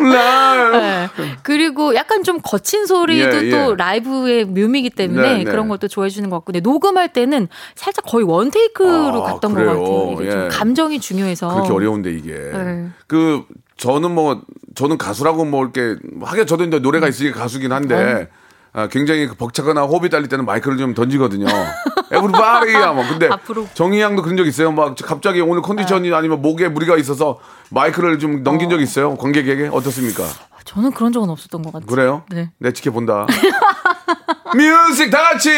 life. 0.00 0.78
네. 0.78 1.08
그리고 1.42 1.94
약간 1.94 2.22
좀 2.22 2.40
거친 2.42 2.84
소리도 2.84 3.46
예, 3.46 3.50
또 3.50 3.56
예. 3.72 3.74
라이브의 3.76 4.44
묘미이기 4.44 4.90
때문에 4.90 5.38
네, 5.38 5.38
네. 5.38 5.44
그런 5.44 5.68
것도 5.68 5.88
좋아해 5.88 6.10
주는 6.10 6.28
것 6.28 6.36
같고. 6.36 6.52
근데 6.52 6.60
녹음할 6.60 7.14
때는 7.14 7.48
살짝 7.74 8.04
거의 8.04 8.26
원 8.26 8.50
테이크로 8.50 9.24
아, 9.24 9.32
갔던 9.32 9.54
그래요? 9.54 9.78
것 9.78 9.80
같아요. 9.80 10.12
이게 10.12 10.26
예. 10.26 10.30
좀 10.30 10.48
감정이 10.50 11.00
중요해서. 11.00 11.48
그렇게 11.48 11.72
어려운데 11.72 12.12
이게. 12.12 12.32
네. 12.34 12.88
그 13.06 13.44
저는 13.78 14.10
뭐 14.10 14.42
저는 14.74 14.98
가수라고 14.98 15.46
뭐 15.46 15.62
이렇게 15.64 15.96
하긴 16.20 16.46
저도 16.46 16.64
이제 16.64 16.78
노래가 16.78 17.08
있으니까 17.08 17.40
가수긴 17.40 17.72
한데 17.72 18.28
아, 18.74 18.88
굉장히 18.88 19.26
그 19.26 19.34
벅차거나 19.34 19.82
호흡이 19.82 20.08
딸릴 20.08 20.28
때는 20.28 20.46
마이크를 20.46 20.78
좀 20.78 20.94
던지거든요. 20.94 21.46
에브리바디야 22.10 22.92
뭐 22.92 23.04
근데 23.06 23.28
앞으로. 23.28 23.66
정희 23.74 24.00
양도 24.00 24.22
그런 24.22 24.36
적 24.36 24.46
있어요. 24.46 24.72
막 24.72 24.94
갑자기 25.04 25.40
오늘 25.42 25.60
컨디션이 25.62 26.12
아니면 26.14 26.40
목에 26.40 26.68
무리가 26.68 26.96
있어서 26.96 27.38
마이크를 27.70 28.18
좀 28.18 28.42
넘긴 28.42 28.70
적 28.70 28.80
있어요. 28.80 29.16
관객에게 29.16 29.68
어떻습니까? 29.72 30.24
저는 30.64 30.92
그런 30.92 31.12
적은 31.12 31.28
없었던 31.28 31.62
것 31.62 31.72
같아요. 31.72 31.86
그래요? 31.86 32.22
네. 32.30 32.50
내 32.58 32.72
지켜본다. 32.72 33.26
Music 34.54 35.10
다 35.10 35.22
같이 35.22 35.50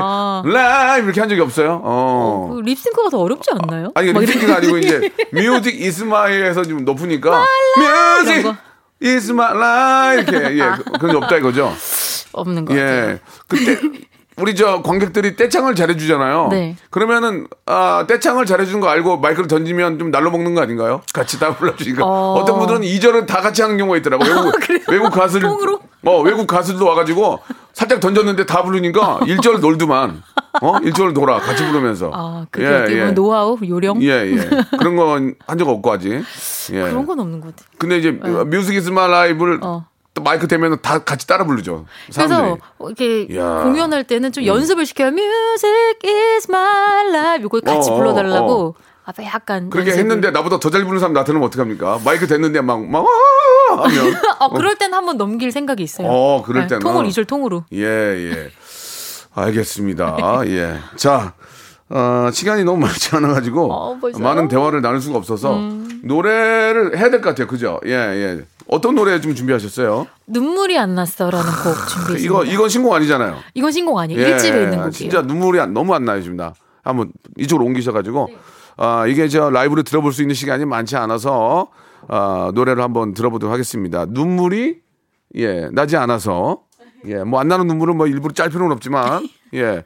아. 0.00 0.42
라이브 0.44 1.06
이렇게 1.06 1.20
한 1.20 1.28
적이 1.28 1.40
없어요. 1.40 1.80
어. 1.82 2.50
그 2.52 2.60
립싱크가 2.60 3.08
더 3.10 3.18
어렵지 3.18 3.50
않나요? 3.50 3.90
아니 3.94 4.12
막 4.12 4.20
립싱크가. 4.20 4.56
아니고 4.56 4.78
이제 4.78 5.10
Music 5.32 5.80
is 5.80 5.94
my 5.94 6.07
life에서 6.07 6.62
좀 6.64 6.84
높으니까 6.84 7.44
music 8.24 8.54
이런 9.02 9.14
거. 9.14 9.18
is 9.18 9.46
my 9.46 9.73
life 9.73 10.28
이렇게 10.28 10.58
예 10.58 10.70
그- 10.76 10.84
그런 10.98 11.10
게 11.12 11.16
없다 11.24 11.36
이거죠. 11.36 11.72
없는 12.32 12.64
것 12.64 12.74
같아요. 12.74 13.10
예 13.10 13.20
그때 13.48 13.78
우리 14.38 14.54
저 14.56 14.80
관객들이 14.80 15.36
떼창을 15.36 15.74
잘해주잖아요. 15.74 16.48
네. 16.50 16.74
그러면은 16.88 17.46
아 17.66 18.06
떼창을 18.08 18.46
잘해주는 18.46 18.80
거 18.80 18.88
알고 18.88 19.18
마이크를 19.18 19.46
던지면 19.46 19.98
좀 19.98 20.10
날로 20.10 20.30
먹는 20.30 20.54
거 20.54 20.62
아닌가요? 20.62 21.02
같이 21.12 21.38
다 21.38 21.54
불러주니까 21.54 22.02
어. 22.04 22.40
어... 22.40 22.44
떤 22.46 22.58
분들은 22.58 22.80
2절을 22.80 23.26
다 23.26 23.42
같이 23.42 23.60
하는 23.60 23.76
경우가 23.76 23.98
있더라고. 23.98 24.24
외국 24.24 24.54
외국 24.88 25.10
가수 25.10 25.38
통으로? 25.38 25.80
어 26.04 26.20
외국 26.22 26.46
가수도 26.46 26.86
와가지고 26.86 27.40
살짝 27.74 28.00
던졌는데 28.00 28.46
다 28.46 28.62
부르니까 28.62 29.20
1절 29.20 29.60
놀더만 29.60 30.22
어 30.60 30.72
1절 30.80 31.14
돌아 31.14 31.38
같이 31.38 31.64
부르면서 31.64 32.10
아, 32.12 32.46
그게 32.50 32.66
어떻게 32.66 32.98
보면 32.98 33.14
노하우, 33.14 33.56
요령? 33.62 34.02
예, 34.02 34.08
예. 34.32 34.36
그런 34.78 34.96
건 34.96 35.34
한 35.46 35.58
적 35.58 35.68
없고 35.68 35.92
아직. 35.92 36.22
예. 36.72 36.80
그런 36.82 37.06
건 37.06 37.20
없는 37.20 37.40
것 37.40 37.54
같아요. 37.56 37.68
근데 37.78 37.98
이제 37.98 38.10
Music 38.10 38.74
is 38.76 38.90
my 38.90 39.06
life를 39.06 39.60
어. 39.62 39.86
또 40.14 40.22
마이크 40.22 40.46
대면 40.46 40.78
다 40.82 40.98
같이 40.98 41.26
따라 41.26 41.44
부르죠. 41.46 41.86
그래서 42.06 42.28
사람들이. 42.28 42.60
이렇게. 42.80 43.38
음. 43.40 43.62
공연할 43.64 44.04
때는 44.04 44.30
좀 44.32 44.44
연습을 44.44 44.84
시켜요. 44.84 45.08
Music 45.08 45.98
is 46.04 46.46
my 46.50 47.08
life. 47.08 47.46
이거 47.46 47.60
같이 47.60 47.90
어, 47.90 47.94
어, 47.94 47.96
불러달라고. 47.96 48.74
앞에 49.04 49.24
약간. 49.24 49.70
그렇게 49.70 49.90
연습을. 49.90 49.98
했는데 50.10 50.30
나보다 50.30 50.58
더 50.60 50.68
잘 50.70 50.82
부르는 50.82 51.00
사람 51.00 51.14
나타나면 51.14 51.46
어떡합니까? 51.48 52.00
마이크 52.04 52.26
됐는데 52.26 52.60
막, 52.60 52.84
막, 52.86 53.06
하면. 53.70 54.14
어, 54.38 54.50
그럴 54.50 54.76
땐 54.76 54.92
한번 54.92 55.16
넘길 55.16 55.50
생각이 55.50 55.82
있어요. 55.82 56.06
어, 56.08 56.42
그럴 56.42 56.66
때는. 56.66 56.80
통으로, 56.80 57.06
이절 57.08 57.24
통으로. 57.24 57.64
예, 57.72 57.80
예. 57.82 58.50
알겠습니다. 59.34 60.42
예. 60.46 60.76
자, 60.96 61.34
어, 61.88 62.28
시간이 62.32 62.64
너무 62.64 62.78
많지 62.80 63.14
않아가지고 63.16 63.72
어? 63.72 63.98
많은 64.18 64.48
대화를 64.48 64.80
나눌 64.82 65.00
수가 65.00 65.18
없어서 65.18 65.58
노래를 66.04 66.96
해야 66.98 67.10
될 67.10 67.20
것 67.20 67.30
같아요. 67.30 67.46
그죠? 67.46 67.80
예, 67.86 67.92
예. 67.92 68.44
어떤 68.68 68.94
노래 68.94 69.20
좀 69.20 69.34
준비하셨어요? 69.34 70.06
눈물이 70.26 70.78
안 70.78 70.94
났어라는 70.94 71.44
곡 71.64 71.88
준비했습니다. 71.88 72.24
이거, 72.24 72.44
이건 72.44 72.68
신곡 72.68 72.94
아니잖아요. 72.94 73.36
이건 73.54 73.72
신곡 73.72 73.98
아니에요. 73.98 74.20
예, 74.22 74.28
일집에 74.30 74.56
있는 74.56 74.70
곡이에요. 74.76 74.90
진짜 74.90 75.22
눈물이 75.22 75.60
안- 75.60 75.74
너무 75.74 75.94
안 75.94 76.04
나요, 76.04 76.22
지금 76.22 76.36
나. 76.36 76.54
한번 76.82 77.12
이쪽으로 77.38 77.66
옮기셔가지고, 77.66 78.28
아, 78.78 79.06
이게 79.06 79.28
저 79.28 79.50
라이브로 79.50 79.82
들어볼 79.82 80.12
수 80.12 80.22
있는 80.22 80.34
시간이 80.34 80.64
많지 80.64 80.96
않아서, 80.96 81.68
아, 82.08 82.50
노래를 82.54 82.82
한번 82.82 83.14
들어보도록 83.14 83.52
하겠습니다. 83.52 84.06
눈물이, 84.08 84.78
예, 85.36 85.68
나지 85.72 85.96
않아서, 85.96 86.60
예, 87.06 87.22
뭐 87.24 87.40
안 87.40 87.48
나는 87.48 87.66
눈물은 87.66 87.96
뭐 87.96 88.06
일부러 88.06 88.32
짤 88.34 88.48
필요는 88.48 88.72
없지만, 88.72 89.28
예. 89.54 89.82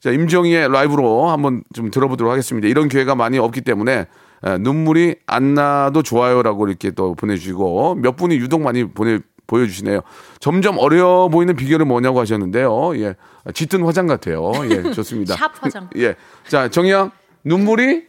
자, 0.00 0.10
임정희의 0.10 0.70
라이브로 0.70 1.28
한번 1.28 1.62
좀 1.74 1.90
들어보도록 1.90 2.30
하겠습니다. 2.30 2.68
이런 2.68 2.88
기회가 2.88 3.14
많이 3.14 3.38
없기 3.38 3.60
때문에, 3.62 4.06
예, 4.46 4.58
눈물이 4.58 5.16
안 5.26 5.54
나도 5.54 6.02
좋아요라고 6.02 6.68
이렇게 6.68 6.90
또 6.90 7.14
보내주시고, 7.14 7.96
몇 7.96 8.16
분이 8.16 8.36
유독 8.36 8.62
많이 8.62 8.84
보내, 8.84 9.18
보여주시네요. 9.46 10.00
점점 10.38 10.78
어려 10.78 11.28
보이는 11.28 11.56
비결은 11.56 11.88
뭐냐고 11.88 12.20
하셨는데요. 12.20 12.96
예. 13.00 13.14
짙은 13.52 13.82
화장 13.84 14.06
같아요. 14.06 14.52
예, 14.70 14.90
좋습니다. 14.92 15.34
샵 15.34 15.50
화장. 15.60 15.90
예. 15.96 16.14
자, 16.46 16.68
정희양, 16.68 17.10
눈물이 17.44 18.04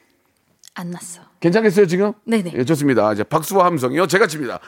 안 0.76 0.92
났어. 0.92 1.22
괜찮겠어요, 1.40 1.88
지금? 1.88 2.14
네네. 2.26 2.54
예, 2.56 2.64
좋습니다. 2.64 3.12
이제 3.14 3.24
박수와 3.24 3.66
함성이요. 3.66 4.06
제가 4.06 4.28
칩니다. 4.28 4.60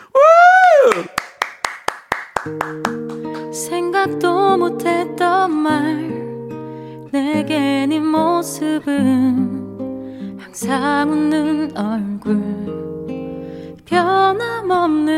생각도 4.03 4.57
못했던 4.57 5.51
말. 5.51 6.11
내게 7.11 7.85
네 7.85 7.99
모습은 7.99 8.97
항상 10.39 11.09
웃는 11.11 11.77
얼굴. 11.77 12.41
변함없는 13.85 15.13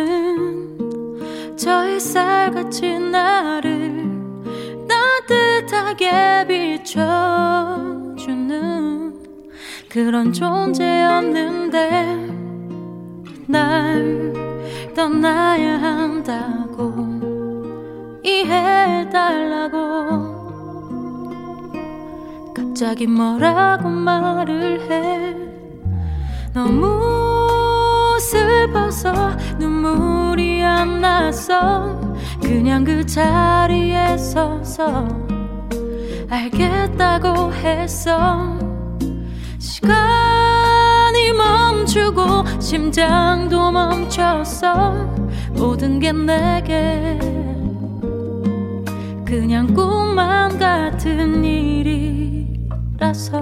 저 1.57 1.81
햇살같이 1.81 2.99
나를 2.99 4.05
따뜻하게 4.87 6.45
비춰주는 6.47 7.15
그런 9.89 10.31
존재였는데 10.31 11.79
날 13.47 14.33
떠나야 14.93 15.81
한다고 15.81 17.14
이해해달라고. 18.25 19.75
갑자기 22.55 23.05
뭐라고 23.05 23.87
말을 23.87 24.81
해. 24.89 25.35
너무 26.53 28.17
슬퍼서 28.19 29.13
눈물이 29.59 30.63
안 30.63 31.01
났어 31.01 31.99
그냥 32.41 32.83
그 32.83 33.05
자리에 33.05 34.17
서서 34.17 35.07
알겠다고 36.29 37.53
했어. 37.53 38.57
시간이 39.59 41.31
멈추고 41.33 42.59
심장도 42.59 43.71
멈췄어. 43.71 44.93
모든 45.53 45.99
게 45.99 46.11
내게 46.11 47.19
그냥 49.25 49.73
꿈만 49.73 50.57
같은 50.59 51.43
일이라서. 51.43 53.39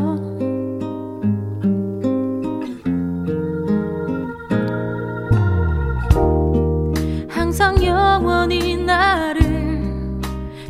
항상 7.30 7.84
영원히 7.84 8.78
나를 8.78 10.22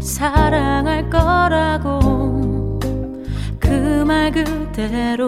사랑할 0.02 1.10
거라고. 1.10 2.80
그 3.60 4.04
말 4.06 4.32
그대로 4.32 5.28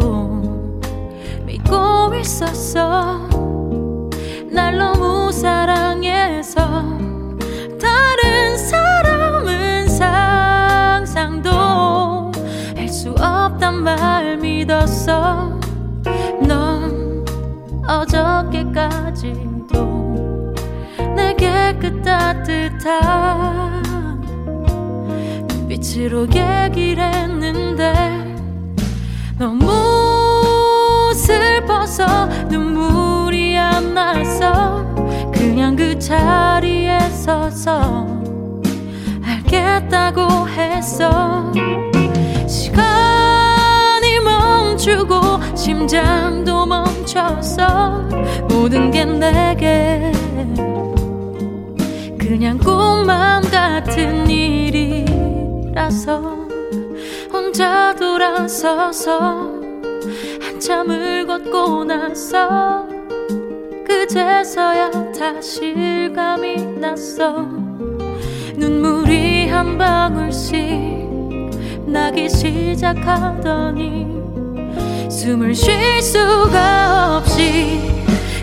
믿고 1.45 2.13
있었어. 2.15 3.29
날 4.51 4.77
너무 4.77 5.31
사랑해서 5.31 7.04
말 13.85 14.37
믿었어. 14.37 15.59
넌 16.41 17.23
어저께까지도 17.87 19.35
내게 21.15 21.77
그 21.79 22.01
따뜻한 22.01 23.83
눈빛으로 25.47 26.25
얘기를 26.29 27.03
했는데 27.03 27.93
너무 29.37 31.13
슬퍼서 31.13 32.25
눈물이 32.49 33.55
안 33.55 33.93
났어 33.93 34.83
그냥 35.31 35.75
그 35.75 35.99
자리에 35.99 36.99
서서 37.11 38.07
알겠다고 39.23 40.49
했어 40.49 41.51
멈추고 44.85 45.55
심장도 45.55 46.67
멈췄어 46.67 48.07
모든 48.47 48.91
게 48.91 49.03
내게. 49.03 50.11
그냥 52.19 52.59
꿈만 52.59 53.41
같은 53.49 54.29
일이라서 54.29 55.65
혼자 57.33 57.95
돌아서서 57.95 59.53
한참을 60.41 61.25
걷고 61.25 61.85
나서 61.85 62.87
그제서야 63.87 64.91
다 65.13 65.41
실감이 65.41 66.63
났어. 66.79 67.47
눈물이 68.55 69.47
한 69.47 69.79
방울씩 69.79 70.55
나기 71.87 72.29
시작하더니 72.29 74.24
숨을 75.25 75.55
쉴 75.55 76.03
수가 76.03 77.17
없이 77.17 77.81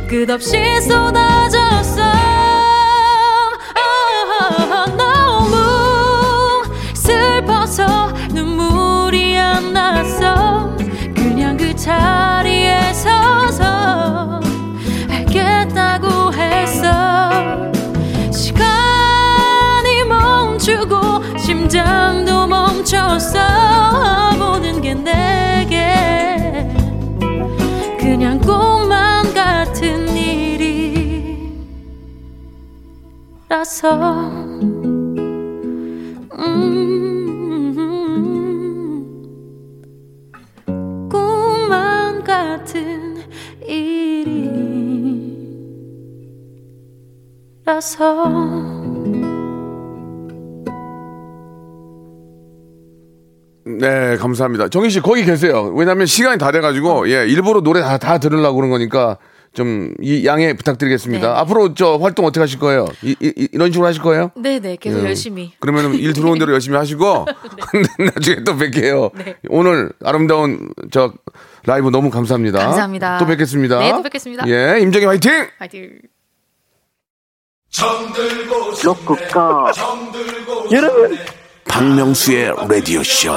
끝없이 0.08 0.80
쏟아졌어 0.80 2.02
아, 3.72 4.86
너무 4.98 6.64
슬퍼서 6.92 8.08
눈물이 8.32 9.38
안 9.38 9.72
났어 9.72 10.76
그냥 11.14 11.56
그 11.56 11.72
자리에 11.76 12.92
서서 12.92 14.40
알겠다고 15.08 16.32
했어. 16.34 17.70
시간이 18.32 20.02
멈추고 20.08 21.38
심장도 21.38 22.48
멈췄어. 22.48 23.38
모든 24.36 24.82
게내 24.82 25.51
라서 33.52 34.30
음, 36.38 36.56
일이라서 47.66 48.32
네, 53.66 54.16
감사합니다. 54.16 54.68
정희 54.68 54.88
씨 54.88 55.00
거기 55.00 55.26
계세요. 55.26 55.70
왜냐면 55.76 56.06
시간이 56.06 56.38
다 56.38 56.50
돼가지고 56.52 57.10
예 57.10 57.26
일부러 57.26 57.60
노래 57.60 57.82
다, 57.82 57.98
다 57.98 58.16
들으려고 58.16 58.56
그런 58.56 58.70
거니까 58.70 59.18
좀 59.54 59.94
이 60.00 60.24
양해 60.26 60.54
부탁드리겠습니다. 60.54 61.26
네. 61.28 61.38
앞으로 61.40 61.74
저 61.74 61.96
활동 61.96 62.24
어떻게 62.24 62.40
하실 62.40 62.58
거예요? 62.58 62.86
이, 63.02 63.14
이, 63.20 63.48
이 63.52 63.58
런 63.58 63.70
식으로 63.70 63.86
하실 63.86 64.02
거예요? 64.02 64.30
네네 64.36 64.76
계속 64.76 65.00
예. 65.00 65.04
열심히. 65.04 65.52
그러면 65.60 65.94
일 65.94 66.12
들어온 66.12 66.38
대로 66.38 66.52
열심히 66.52 66.76
하시고 66.76 67.26
나중에 67.98 68.44
또 68.44 68.54
뵐게요. 68.56 69.10
네. 69.24 69.36
오늘 69.48 69.92
아름다운 70.04 70.70
저 70.90 71.12
라이브 71.64 71.90
너무 71.90 72.10
감사합니다. 72.10 72.58
감사합니다. 72.58 73.18
또 73.18 73.26
뵙겠습니다. 73.26 73.78
네, 73.78 73.92
또 73.92 74.02
뵙겠습니다. 74.02 74.44
예, 74.48 74.80
임정희 74.80 75.04
화이팅! 75.06 75.48
화이팅. 75.58 75.98
로쿠꺼 78.84 79.72
여러분 80.72 81.18
박명수의 81.66 82.52
라디오 82.68 83.02
쇼. 83.02 83.32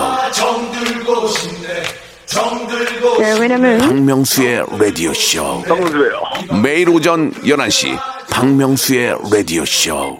네, 3.19 3.39
왜냐면 3.39 3.77
박명수의 3.79 4.65
라디오 4.79 5.13
쇼. 5.13 5.61
박명수예요 5.63 6.21
매일 6.61 6.89
오전 6.89 7.31
11시 7.33 7.97
박명수의 8.31 9.17
라디오 9.31 9.63
쇼. 9.65 10.17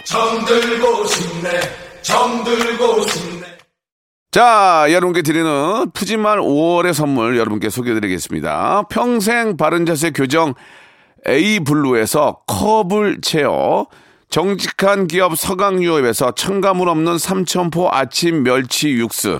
자, 4.32 4.86
여러분께 4.90 5.22
드리는 5.22 5.90
푸짐한 5.94 6.40
5월의 6.40 6.94
선물 6.94 7.38
여러분께 7.38 7.70
소개해 7.70 8.00
드리겠습니다. 8.00 8.84
평생 8.90 9.58
바른 9.58 9.86
자세 9.86 10.12
교정 10.12 10.54
A 11.28 11.60
블루에서 11.62 12.42
컵을 12.48 13.22
채워 13.22 13.88
정직한 14.30 15.08
기업 15.08 15.38
서강유업에서 15.38 16.34
첨가물 16.36 16.90
없는 16.90 17.18
삼천포 17.18 17.90
아침 17.92 18.44
멸치 18.44 18.90
육수 18.92 19.40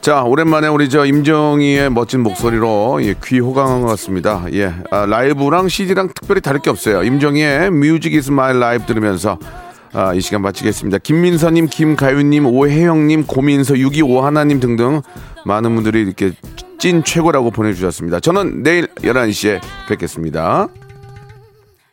자, 0.00 0.22
오랜만에 0.22 0.66
우리 0.68 0.88
저 0.88 1.04
임정희의 1.04 1.90
멋진 1.90 2.20
목소리로 2.20 3.00
예, 3.02 3.14
귀 3.22 3.38
호강한 3.38 3.82
것 3.82 3.88
같습니다. 3.88 4.46
예, 4.54 4.72
아, 4.90 5.04
라이브랑 5.04 5.68
CD랑 5.68 6.08
특별히 6.14 6.40
다를 6.40 6.60
게 6.60 6.70
없어요. 6.70 7.02
임정희의 7.02 7.66
Music 7.66 8.16
is 8.16 8.30
my 8.30 8.56
life 8.56 8.86
들으면서 8.86 9.38
아, 9.92 10.14
이 10.14 10.22
시간 10.22 10.40
마치겠습니다. 10.40 10.98
김민서님, 10.98 11.66
김가윤님, 11.66 12.46
오혜영님, 12.46 13.26
고민서, 13.26 13.74
6251님 13.74 14.60
등등 14.62 15.02
많은 15.44 15.74
분들이 15.74 16.00
이렇게 16.00 16.32
찐 16.78 17.04
최고라고 17.04 17.50
보내주셨습니다. 17.50 18.20
저는 18.20 18.62
내일 18.62 18.86
11시에 19.02 19.60
뵙겠습니다. 19.86 20.68